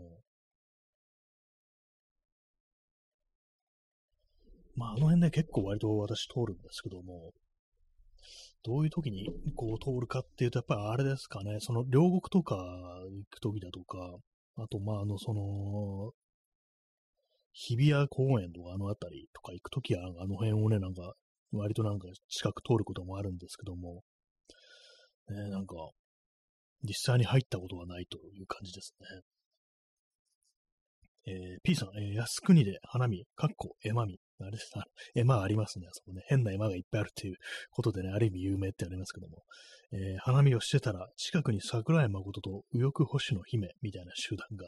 [4.76, 7.32] まあ、あの辺ね、結構割と私通るんですけども、
[8.64, 13.98] どういう時にこう通るかっていうと、やっぱりあれですかね、その両国とか行く時だとか、
[14.56, 16.12] あと、まあ、あの、その、
[17.52, 21.14] 日比谷公園とかあの辺りとか行くときは、あの辺をね、なんか
[21.52, 24.02] 割となんか近く通ることもあるんですけども、
[25.30, 25.76] ね、なんか、
[26.84, 29.08] 実際に入ったことはないという感じですね。
[31.26, 34.20] えー、P さん、えー、靖国で花見、かっこ、絵馬見。
[34.40, 34.84] あれです、あ
[35.16, 35.88] 絵馬ありますね。
[35.88, 37.36] あそこね、変な絵馬がいっぱいあるっていう
[37.72, 39.44] ことでね、ある意味有名ってありますけども、
[39.94, 44.68] えー、花見をしてたら、近くに桜井誠と右翼星の姫みたいな集団が、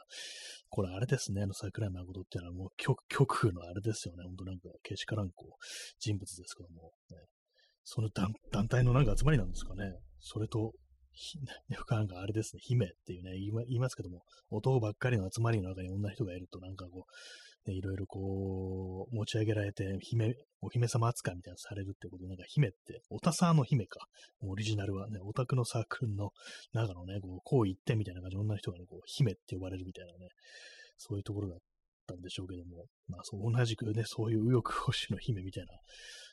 [0.69, 4.23] これあれですね、あの桜井誠ってのはもう極極のあれですよね。
[4.23, 5.65] ほんとなんか、けしからんこう、
[5.99, 7.17] 人物ですけども、ね、
[7.83, 9.97] その団体のなんか集まりなんですかね。
[10.19, 10.73] それと、
[11.69, 13.31] よくなんかあれですね、姫っていうね、
[13.67, 17.11] 言いますけども、男ばっかりの集まりの中に女人がいると、なんかこう、
[17.67, 24.07] ね、いろいろこう、持ち上げられて、姫、お姫様扱いみたいなされるってことで、なんか姫って、おたさの姫か。
[24.41, 26.31] オリジナルはね、オタクのサークルの
[26.73, 30.29] 中のね、こう、こう言ってみたいな感じで女の人がね、こう、姫って呼ばれるみたいなね、
[30.97, 31.59] そういうところだっ
[32.07, 35.73] たんでしょうけども、まあそう、同じくね、そういう右翼保守の姫みたいな、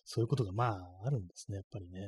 [0.05, 2.01] そういうことがまあ、あるんですね、やっぱりね。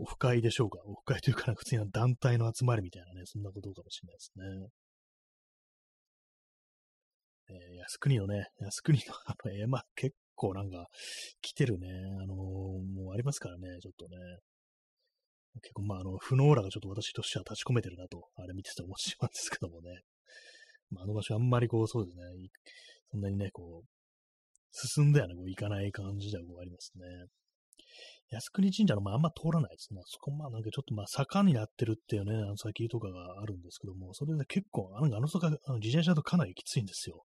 [0.00, 0.78] オフ会でしょうか。
[0.84, 4.68] オフ会というか、普通に団体の集まりみたいなね、そんなことかもしれないですね。
[7.50, 10.88] えー、靖国のね、靖国の あの絵馬、結構なんか
[11.40, 11.88] 来てるね、
[12.22, 14.16] あのー、もうありますからね、ちょっとね。
[15.62, 20.02] 結構まあ、あの、不能らがちょっと私としては立ち込めてるなと、あれ見てて思ってしまうんですけどもね。
[20.90, 22.24] まあ、あの場所あんまりこう、そうですね、
[23.10, 23.88] そんなにね、こう、
[24.70, 27.04] 進んではね、こう行かない感じではこうありますね。
[28.30, 30.02] 靖国神社の、まあ、あんま通らないですね。
[30.04, 37.24] そこ、まあ、なんかちょっと、まあ、坂になってるっていうね、あの先とかがあるんですけども、それで結構、あの、あの坂、あの自転車とかなりきついんですよ。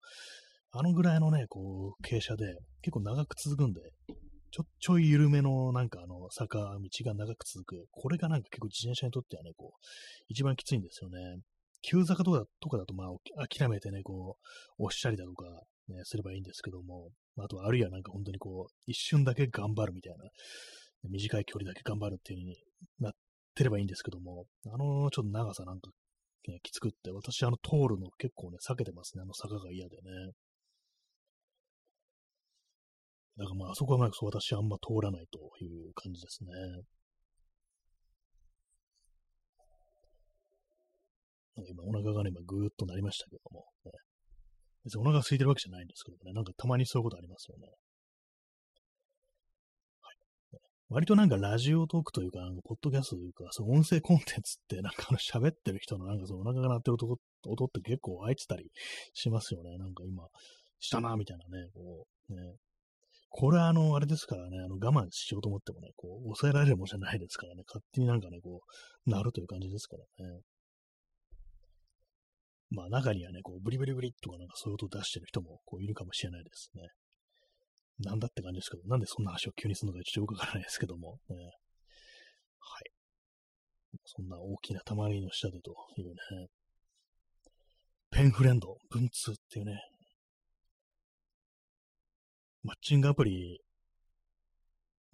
[0.70, 3.80] あのぐらいのね、こう、傾斜で、結構長く続くんで、
[4.52, 7.86] ちょ、ちょい緩めの、なんかあの、坂道が長く続く。
[7.90, 9.86] これがなんか結構自転車にとってはね、こう、
[10.28, 11.18] 一番きついんですよね。
[11.82, 14.36] 急坂とかとかだと、まあ、諦めてね、こ
[14.78, 15.46] う、押したりだとか、
[15.88, 20.24] ね、すればいいんですけども、あとは、あるいはなんか本当にこう、一瞬だけ頑張るみたいな、
[21.10, 22.56] 短い距離だけ頑張るっていう風に
[23.00, 23.12] なっ
[23.54, 25.90] てればいいんですけども、あのちょっと長さなんか、
[26.48, 29.22] ね、きつくって、私あの通るの結構ね、避けてますね。
[29.22, 30.02] あの坂が嫌でね。
[33.38, 36.50] だからまあ、あそこはまあ、私あんま通らないという感じですね。
[41.68, 43.92] 今お腹がね、今ぐーっとなりましたけども、ね、
[44.84, 47.66] 別にお腹空いてるわけじゃないんですけどね、なんかたまにそういうことありますよね。
[47.66, 47.72] は
[50.12, 50.16] い
[50.90, 57.16] 割となんかラジオトークというか、なんかポッドキャストというか、その音声コンテンツって、なんかあの喋ってる人のなんかそのお腹が鳴ってる音
[57.48, 58.70] 音って結構入ってたり
[59.14, 59.78] しますよね。
[59.78, 60.28] なんか今、
[60.80, 62.56] したな、みたいなね、こう、ね。
[63.30, 68.60] これはあの、あれですからね、あの我慢しようと思ってもね、こう、抑えられるものじゃないですからね、勝手になんかね、こ
[69.06, 70.40] う、なるという感じですからね。
[72.74, 76.88] まあ中にはね、こう、ブリブリブリとかなんかそういう音を出してる人もこういるかもしれないですね。
[77.98, 82.90] なんだって感じですけど、なんでそんな話を急にするのかちょっとよくわからないですけども、ね、はい。
[84.04, 86.48] そんな大きな玉ねぎの下でというね、
[88.10, 89.78] ペンフレンド、文通っていうね、
[92.62, 93.60] マッチングアプリ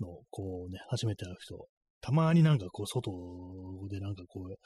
[0.01, 1.67] の、こうね、初めて会う人、
[2.01, 3.11] たまになんかこう、外
[3.89, 4.57] でなんかこう、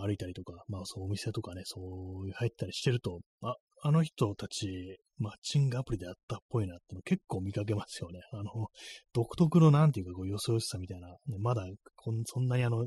[0.00, 8.20] 歩いたりとか、まあそうお店とかね、そういう入ったりしてると、あ、あの人たち、マッチングアプリであったっぽいなっての結構見かけますよね。
[8.32, 8.68] あの、
[9.12, 12.80] 独特のなんていうか、こう、よそよしさみたいな、ね、まだこん、そんなにあの、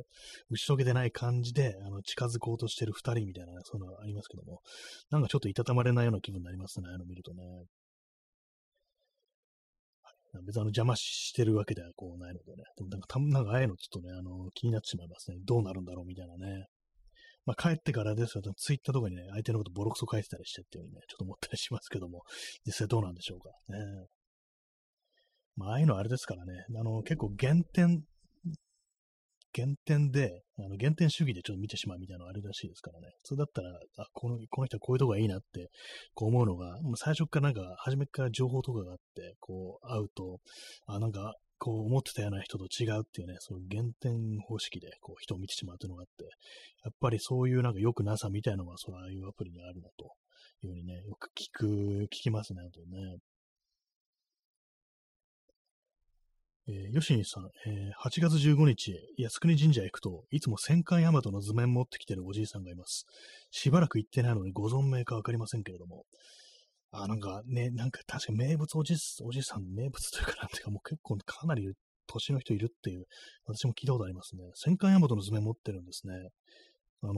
[0.49, 4.61] 打ち解けてない感じで、あの、近づこうとしてる二人みたいな、そういうのありますけども、
[5.09, 7.43] なんかちょっといたたまれないような気分になりますね、あの見るとね。
[10.41, 12.63] 別にあの邪魔してるわけではこうないのでね。
[12.75, 15.37] でもなんかたなんかああいうのちょっとね、あの、気になってしまいますね。
[15.45, 16.65] どうなるんだろうみたいなね。
[17.45, 22.23] まあ、帰ってからですよ、ツイッターとかにね、相手のことボロクソ書いてたりしてっていうね、ちょっと思ったりしますけども、
[22.65, 23.49] 実際どうなんでしょうか。
[23.69, 24.07] ね。
[25.55, 28.03] まあ、ああいうのはあれですからね、あの、結構減点、
[29.53, 33.07] 減点で、あの減点主義でちょっと見てしまうみたいなのあるらしいですからね。
[33.23, 35.69] 普通だったら、あ、この、この人はこういうとこがいいなって、
[36.15, 40.39] こう思うのが、もう最初からなんか、初めから情報とかがあって、こう、会うと、
[40.87, 46.25] あ、なんか、こう思ってたような人と違うっていうね、その減点方式でこう人を見てしまうというのがあって、
[46.83, 50.11] やっぱりそういうなんか良くなさみたいなのが、そういうアプリにあるなと
[50.63, 51.65] いうふうにね、よく聞く、
[52.07, 53.17] 聞きますね、あとね。
[56.67, 63.05] えー、吉西さん、えー、8月15日、靖国神社へ行くと、いつも戦艦大和の図面持ってきてるおじいさんがいます。
[63.51, 66.03] しばらく行ってないのにご存命かわかりませんけれども、
[66.93, 71.73] あ、なんかね、なんか確か名物おじおじさん、名物というかなんていうか、もう結構かなり
[72.07, 73.05] 年の人いるっていう、
[73.45, 74.43] 私も聞いたことありますね。
[74.53, 76.13] 戦艦大和の図面持ってるんですね。
[77.01, 77.13] あの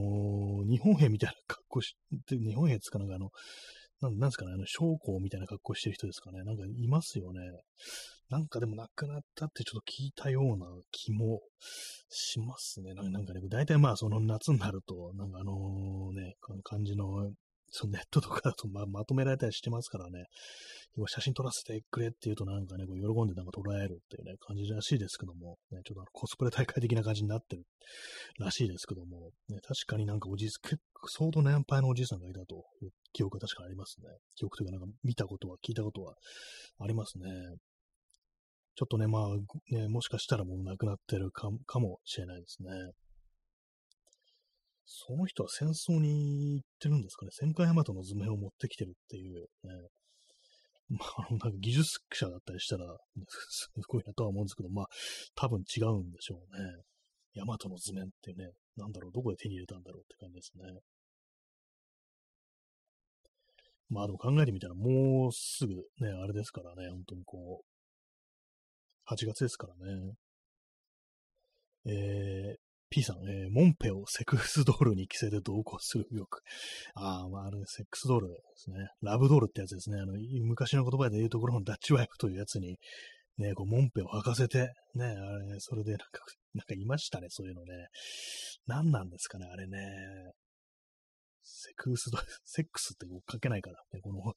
[0.66, 1.96] ー、日本兵みたいな格好し
[2.26, 3.30] て、日本兵つかなんかあの、
[4.02, 6.44] なんなんですかね、あの、将校みたいな格好してる人ですかね。
[6.44, 7.42] なんかいますよね。
[8.30, 11.42] なんかでも亡くなったってちょっと聞いたような気も
[12.10, 12.94] しますね。
[12.94, 17.32] なんかね、大体まあその夏になると、なんかあのね、感じの
[17.78, 20.26] そのネットとかだとままとめられたりしてますからね、
[20.96, 27.64] 今写真撮らせてくれって言うとなんかね、こう喜んでなんか捉えるっていうね、感じらしいですけども、ね、ちょっとあのコスプレ大会的な感じになってる
[28.40, 34.08] らしいですけども、ね、確かになんかおじいさん、結構相当年配のおじいさんがいたという記憶が確かありますね。
[34.36, 36.16] 記憶というかなんか見たことは、聞いたことは
[36.80, 37.26] ありますね。
[38.78, 39.28] ちょっとね、まあ、
[39.74, 41.50] ね、もしかしたらもう亡くなってるか
[41.80, 42.70] もしれないですね。
[44.86, 47.32] その人は戦争に行ってるんですかね。
[47.34, 49.74] 戦艦ヤマトの図面を持ってきてるっていうね。
[50.90, 52.86] まあ、なんか技術者だったりしたら、
[53.50, 54.88] すごいなとは思うんですけど、まあ、
[55.34, 56.84] 多分違うんでしょうね。
[57.34, 60.80] ヤマトの図面ってね、なんだろう、どこで手に入れたんだろうって感じですね。
[63.90, 70.14] まあ、でも考えてみたら、もうすぐね、あれですからね、本当にこう、8月ですからね。
[71.88, 76.42] えー、P さん、えー、モンペをセクスドールに着せて同行するよく。
[76.96, 78.78] ああ、まあ、あれ、セックスドールですね。
[79.02, 80.00] ラブドールってやつですね。
[80.00, 80.14] あの、
[80.44, 82.78] 昔の言葉で言うところのダッチワイフというやつに、
[83.38, 86.06] ね、こう、モンペを履かせて、ね、あれ、それでなんか、
[86.54, 87.88] なんかいましたね、そういうのね。
[88.66, 89.80] 何なんですかね、あれね。
[91.44, 94.34] セクスド、セックスって書けないから、ね、この、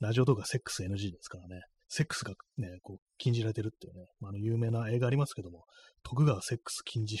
[0.00, 1.62] ラジオとかセックス NG ですからね。
[1.88, 5.64] セックスがね、こう、禁じられてるっていうね、まあ、あの、有名な映画ありますけども、
[6.02, 7.18] 徳川セックス禁じ、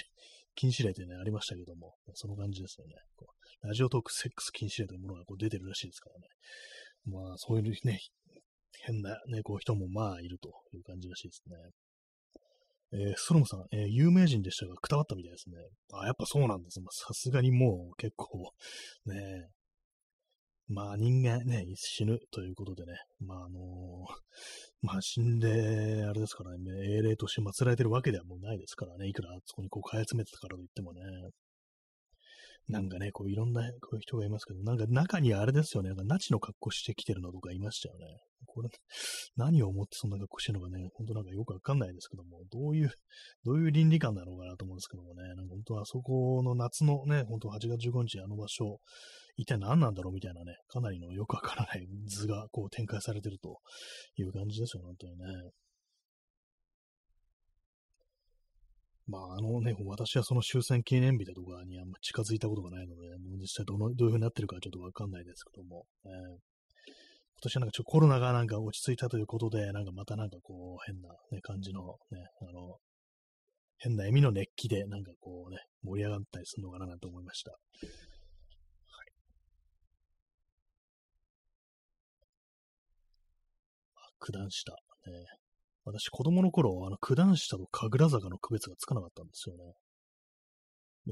[0.54, 2.94] 禁止令ってね、ありましたけども、その感じですよね。
[3.16, 6.26] こうラジオトークセックス禁止令というものがこう出てるらしいですからね。
[7.06, 8.00] まあ、そういうね、
[8.84, 11.56] 変な、ね、こう人もまあいるという感じらしいですね。
[12.94, 15.56] えー、ストロムさん、えー、有名人でしたが、くたばったみたいですね。
[15.94, 16.86] あ、やっぱそうなんですね。
[16.90, 18.52] さすがにもう結構、
[19.06, 19.48] ね、
[20.72, 24.06] まあ人間ね、死ぬということでね、まああの、
[24.80, 31.02] まあ死んで、あれですからね、英霊として祀られてるわけではもうないですからね、いくらそこにこう買い集めてたからといってもね、
[32.68, 38.06] なんかね、こういろんなこういう人がいますけど、なんか中にあれですよね、なんかナチの格好してきてるのとかいましたよね。
[38.46, 38.68] これ、
[39.36, 42.90] 何を思ってそんな格好してるのかね、ほんとなんかよくわかんないですけども、どういう、
[43.44, 48.78] どういう倫理観なのかなと思うんですけどもね、なんか本当あそこの夏のね、本当8月15日あの場所、
[49.36, 53.58] 一体何なんだろうみたいなね、かなりのよくわからない図がこう展開されてると
[54.16, 55.24] いう感じですよ、本当にね。
[59.12, 66.38] まあ、あのね、私はその終戦記念日だとかにあんま近づいたことがないので、もう実際どのどういう風になってるかちょっとわかんないですけども、えー、今
[67.42, 72.78] 年はなんかちょっとコロナがなんか落ち着いたということで、なんかまたなんかこう変な、ね、感じのね、あの、
[73.76, 77.50] 変な笑みの熱気でなんかこうね、盛り上がったりするのかなと思いました。
[77.50, 77.60] はい。
[83.94, 84.72] あ九段下。
[84.72, 85.41] ね、
[85.84, 89.74] 私、子供の頃、あの、九段下と神楽坂の区別がつかなかったんですよね。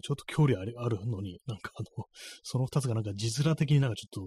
[0.03, 2.07] ちょっと距離あるのに、なんかあの、
[2.45, 4.23] その二つがなんか字面的になんかちょっと、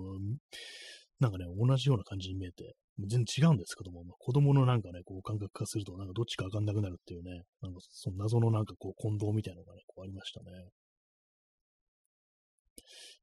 [1.19, 10.51] なんかね、同じような感じに見えて、全然違うんですけども、まあ、子供のなんかね、こう感覚化すると、なんかどっちかわかんなくなるっていうね、なんかその謎のなんかこう混同みたいなのがね、こうありましたね。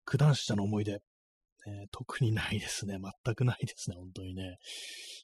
[0.06, 0.92] 九段下の思い出。
[1.66, 2.96] ね、特にないですね。
[3.24, 4.56] 全くないですね、本当にね。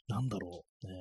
[0.07, 0.87] なんだろう。
[0.87, 0.93] ね、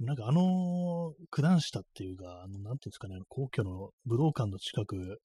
[0.00, 5.20] なんかあの、九段下っていうか、あの、なんていうんですかね、皇居の武道館の近く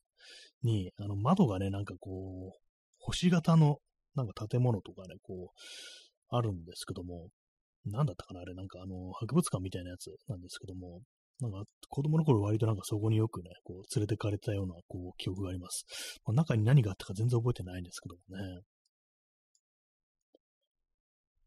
[0.64, 2.60] に、あの、窓がね、なんかこう、
[3.00, 3.78] 星型の、
[4.16, 7.30] なんか建物とかね、こう、あるんですけども、
[7.86, 11.02] なんだったかな、あれ、なんかあの、博物館みたいなやつなんですけども、
[11.42, 15.86] なんか子供の頃割となんかそこによくね、こう連れてかれたようなこう記憶があります。
[16.26, 18.62] まあ、中に何があったか全然覚えてないんですけどもね。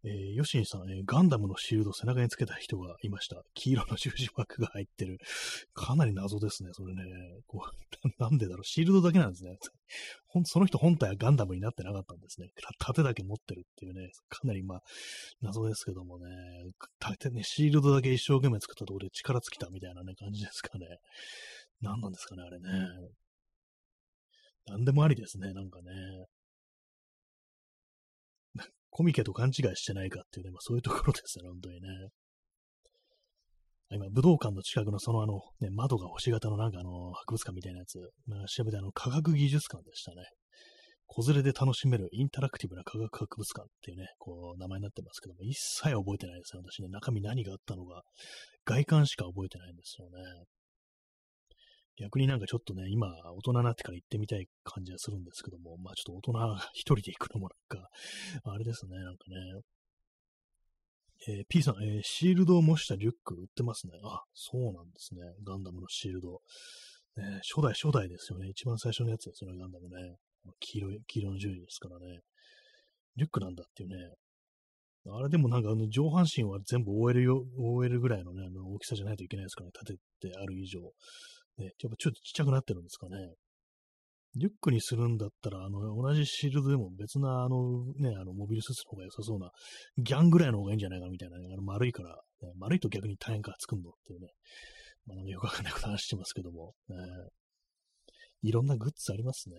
[0.05, 3.43] えー、ヨシンさん、えー、ガンダムのシールド背中につけた人がいました。
[3.55, 5.19] 黄色の十字幕が入ってる。
[5.75, 7.03] かなり謎ですね、それね。
[7.47, 7.65] こ
[8.05, 9.59] う なんでだろう、シールドだけなんですね。
[10.27, 12.49] ほんその人本体はガンダムになってなかったんですね。
[12.79, 14.83] 盾だけ持ってるっていうね、かなりまあ、
[15.41, 16.27] 謎ですけどもね、
[16.99, 20.87] 盾ね、シールドだけ一生懸命作ったところで力尽きたみたいなね、感じですかね。
[21.81, 22.69] 何なんですかね、あれね。
[24.67, 25.93] 何でもありですね、なんかね。
[28.93, 31.89] コミケと勘違いしてないかっていうね、まあ、そういうところですね、本当にね。
[33.91, 40.25] 今、武道館の近くのそのあの、ね、窓が星型のなんかあの、博物館みたいなやつ、まあ、調べてあの、科学技術館でしたね。
[41.07, 46.89] 子連れで楽しめるインタラクティブな科学博物館っていうね、こう、名前になってますけども、一切覚えてないですよ、私ね。
[46.89, 48.03] 中身何があったのか、
[48.65, 50.21] 外観しか覚えてないんですよね。
[51.99, 57.89] 逆になんかちょっとね、今、大人になってから行ってみたい感じはするんですけども、まあちょっと大人一人で行くのもなんか、
[58.45, 59.63] あれですね、なんかね。
[61.29, 63.93] えー、P さん、えー、シールドを模したリュック売ってますね。
[64.03, 65.21] あ、そうなんですね。
[65.47, 66.41] ガンダムのシールド。
[67.17, 68.49] ね、初代、初代ですよね。
[68.49, 70.17] 一番最初のやつですよね、ガンダムね。
[70.59, 72.21] 黄色い、黄色の十字ですからね。
[73.17, 73.97] リュックなんだっていうね。
[75.11, 79.73] あれでもなんかあの上半身は全部覆えるよ、覆えるぐらいのね、あの大きさじゃないといけないですからね。
[79.81, 80.81] 立ててある以上。
[81.59, 83.17] ね、やっぱちょっとちっちゃくなってるんですかね。
[84.35, 89.51] リュックにするんだったら、あの、同じシールドでも別な、あの、ね、あの、モビルスーツの方が良さそうな、
[89.99, 94.29] ギャンぐらいの方がいいんじゃないかみたいな、ね、あの丸いから、ね、丸いと逆に大変か作るのっていうね。
[95.07, 96.97] まあ、よくわかんないこと話してますけども、ね、
[98.43, 99.57] いろんなグッズありますね。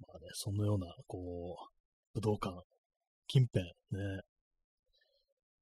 [0.00, 2.62] まあね、そのような、こう、武道館、
[3.26, 4.22] 近辺、ね、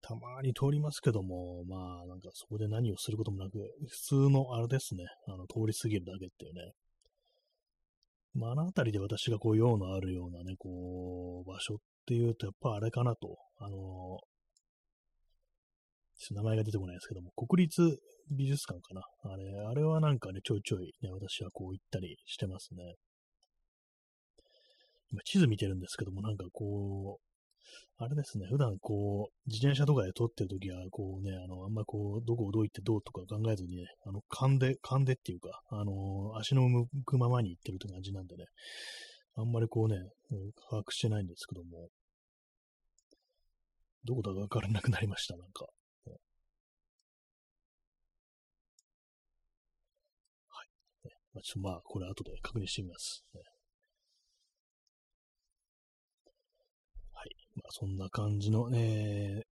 [0.07, 6.73] たまに通りますけども、まあ、なんかそこで何をすることもなく、普通のあれですね、あの、通り過ぎるだけっていうね。
[8.35, 14.19] まあ、あの辺りで私がこう、用のあるようなね、こう、場所っていうと、やっぱあれかなと、あの、
[16.33, 17.99] 名前が出てこないですけども、国立
[18.31, 19.03] 美術館かな。
[19.33, 22.97] あれ、あれはなんかね、ちょいちょいね、私はこう行ったりしてますね。
[25.13, 27.34] 今地図見てるんですけども、なんかこう、
[27.99, 38.47] あれですね、普段こう、自転車とかで撮ってるときは、こうね、あの、あんまこう、どこをどう行ってどうとか考えずにね、あの、勘で、勘でっていうか、あの、足の向くままに行ってるって感じなんでね、
[39.37, 39.97] あんまりこうね、
[40.69, 41.89] 把握してないんですけども、
[44.05, 45.67] どこだかわからなくなりました、なんか。
[50.49, 50.69] はい。
[51.35, 53.25] まあ、ちょっとまあ、これ後で確認してみます。
[53.35, 53.41] ね
[57.13, 57.25] まあ、
[57.71, 59.43] そんな感じのね、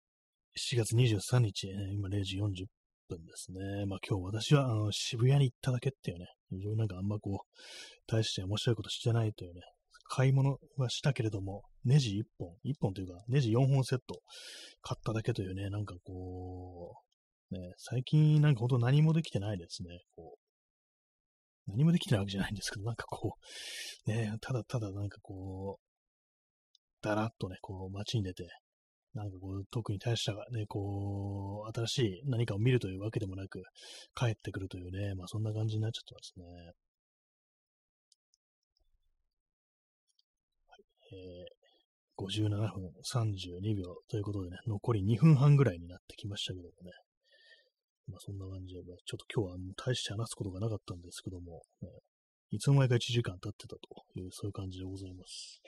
[0.57, 2.67] 7月23日、今0時40
[3.09, 3.87] 分ですね。
[3.87, 7.47] まあ今日私はあの渋谷に行っただけっていうね、非常になんかあんまこう、
[8.07, 9.61] 大して面白いことしてないというね、
[10.09, 14.21] 買い物はしたけれども、ネジ1本、1本というか、ネジ4本セット
[14.83, 16.95] 買っただけというね、なんかこ
[17.51, 20.01] う、ね、最近なんか本当何もできてないですね。
[20.17, 20.37] こ
[21.67, 23.37] う何もできてないわけじゃないんですけど、なんかこ
[24.07, 25.92] う、ね、ただただなんかこう、
[27.03, 28.49] だらっとね、こう街に出て、
[29.15, 33.63] なんかこう、特に大したね、こう、新しい何かを見るというわけでもなく、
[34.15, 36.45] 帰ってくるというね、まあそんな感じになっちゃってますね。
[40.69, 40.83] はい、
[41.13, 41.63] えー、
[42.17, 46.93] 57分32秒ということでね、残り2分半ぐらいになってきましたけどもね。
[48.09, 51.89] まあそんな感じで、ちょっと今日は大して話すことがなかったんですけども、ね、
[52.51, 53.79] いつの間にか1時間経ってたと
[54.15, 55.63] いう、そういう感じでございます。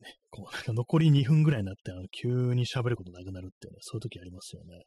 [0.00, 4.84] ね、こう、なんか残り2分ぐらいになって、あの、急に喋ることなくなるっていうね、そういう時ありますよね。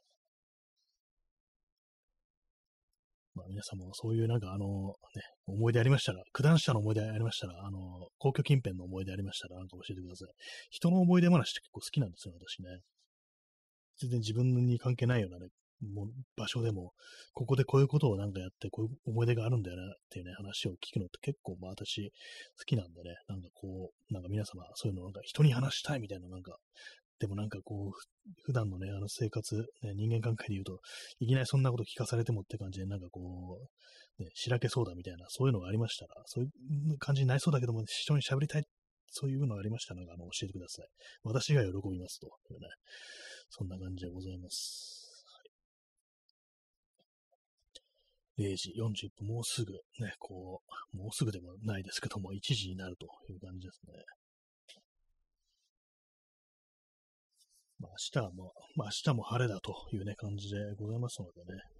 [3.34, 10.28] まあ皆さんもそういうなんかあの、ね、思い出ありましたら、九段下の思い出ありましたら、あの、皇居近辺の思い出ありましたら、なんか教えてください。
[10.70, 12.80] 人の思い出話って結構好きなんですよ、私ね。
[14.00, 15.48] 全然自分に関係ないようなね、
[15.82, 16.92] もう場所でも、
[17.32, 22.12] ここでこういうことをなんかやって、こういう思い出があるんだよなっていうね、話を聞くのって結構、まあ私、
[22.58, 26.56] 好きなんでね、なんかこう、なんか皆様、そういうのなんか人に話したいみたいな、なんか、
[27.18, 30.80] でもなんかこう、普段のね、あの生活、ね、人間関係で言うと、
[31.20, 33.58] いきなりそんなこと聞かされてもって感じで、なんかこ
[34.18, 38.64] う、ね、しらけそうだみたいな、そういうのがありましたら、そういう感じになりそうだけども、人に喋りたい、
[39.10, 40.86] そういうのがありましたら、あの、教えてください。
[41.22, 42.68] 私が喜びますとね、
[43.50, 44.99] そんな感じでございます。
[48.40, 50.62] 0時40分、もうすぐね、こ
[50.94, 53.92] う、もうすぐでもないですけども、1時になるという感じですね。
[57.78, 61.79] まあ、明日はもう、まあ、明日も晴れだというね、感じでございますのでね。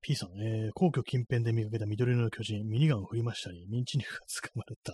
[0.00, 4.92] P さん、えー、皇居近辺で見かけた緑色の巨人、ミニガンを振りましたり、ミンチ肉が掴まれた、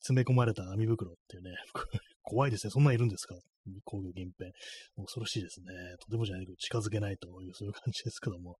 [0.00, 1.50] 詰め込まれた網袋っていうね、
[2.22, 2.70] 怖いですね。
[2.70, 3.36] そんなんいるんですか？
[3.84, 4.52] 皇居近辺。
[4.96, 5.66] 恐ろしいですね。
[6.00, 8.56] とてもじゃないけど、近づけないという、そういう感じですけども。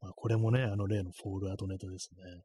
[0.00, 2.42] まあ、これもね、あの例のフォールアートネタですね。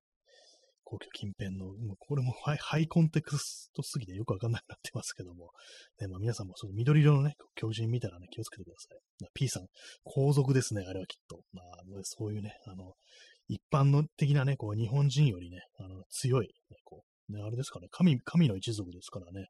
[0.90, 5.52] 皇居近辺の、もうこれもハイハイコンテクストすぎてよくわかんなくなってますけども。
[6.02, 9.30] ね、まあ、皆さんもその緑色のね、巨人見たらね、気をつけてください。
[9.36, 9.68] P さん、
[10.04, 11.42] 皇族ですね、あれはきっと。
[11.54, 11.66] まあ、
[12.02, 12.94] そういうね、あの、
[13.48, 19.48] 一般の的なね、こう、日本人よりね、あの、強い、ね、こう、ね、あれですかね、神、神の一族ですからね。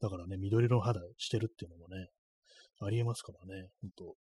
[0.00, 2.08] だからね、緑色の肌してるっていうのもね、
[2.80, 4.14] ありえますからね、ほんと。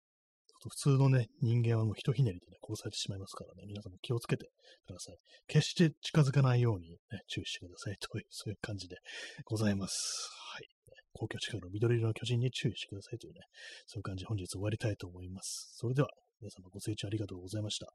[0.67, 4.49] 普通のね、人間はもうひとひねりでね、殺されてしまいますからね、皆さんも気をつけて
[4.85, 5.17] ください。
[5.47, 6.97] 決して近づかないようにね、
[7.27, 8.97] 注意してくださいという、 そういう感じで
[9.45, 10.29] ございます。
[10.53, 10.67] はい。
[11.13, 13.41] 公共近くの緑色の巨人に注意してくださいというね、
[13.87, 15.71] そういう感じで本日終わりたいと思います。
[15.75, 16.09] それでは、
[16.41, 17.87] 皆様ご清聴ありがとうございました。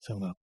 [0.00, 0.51] さようなら。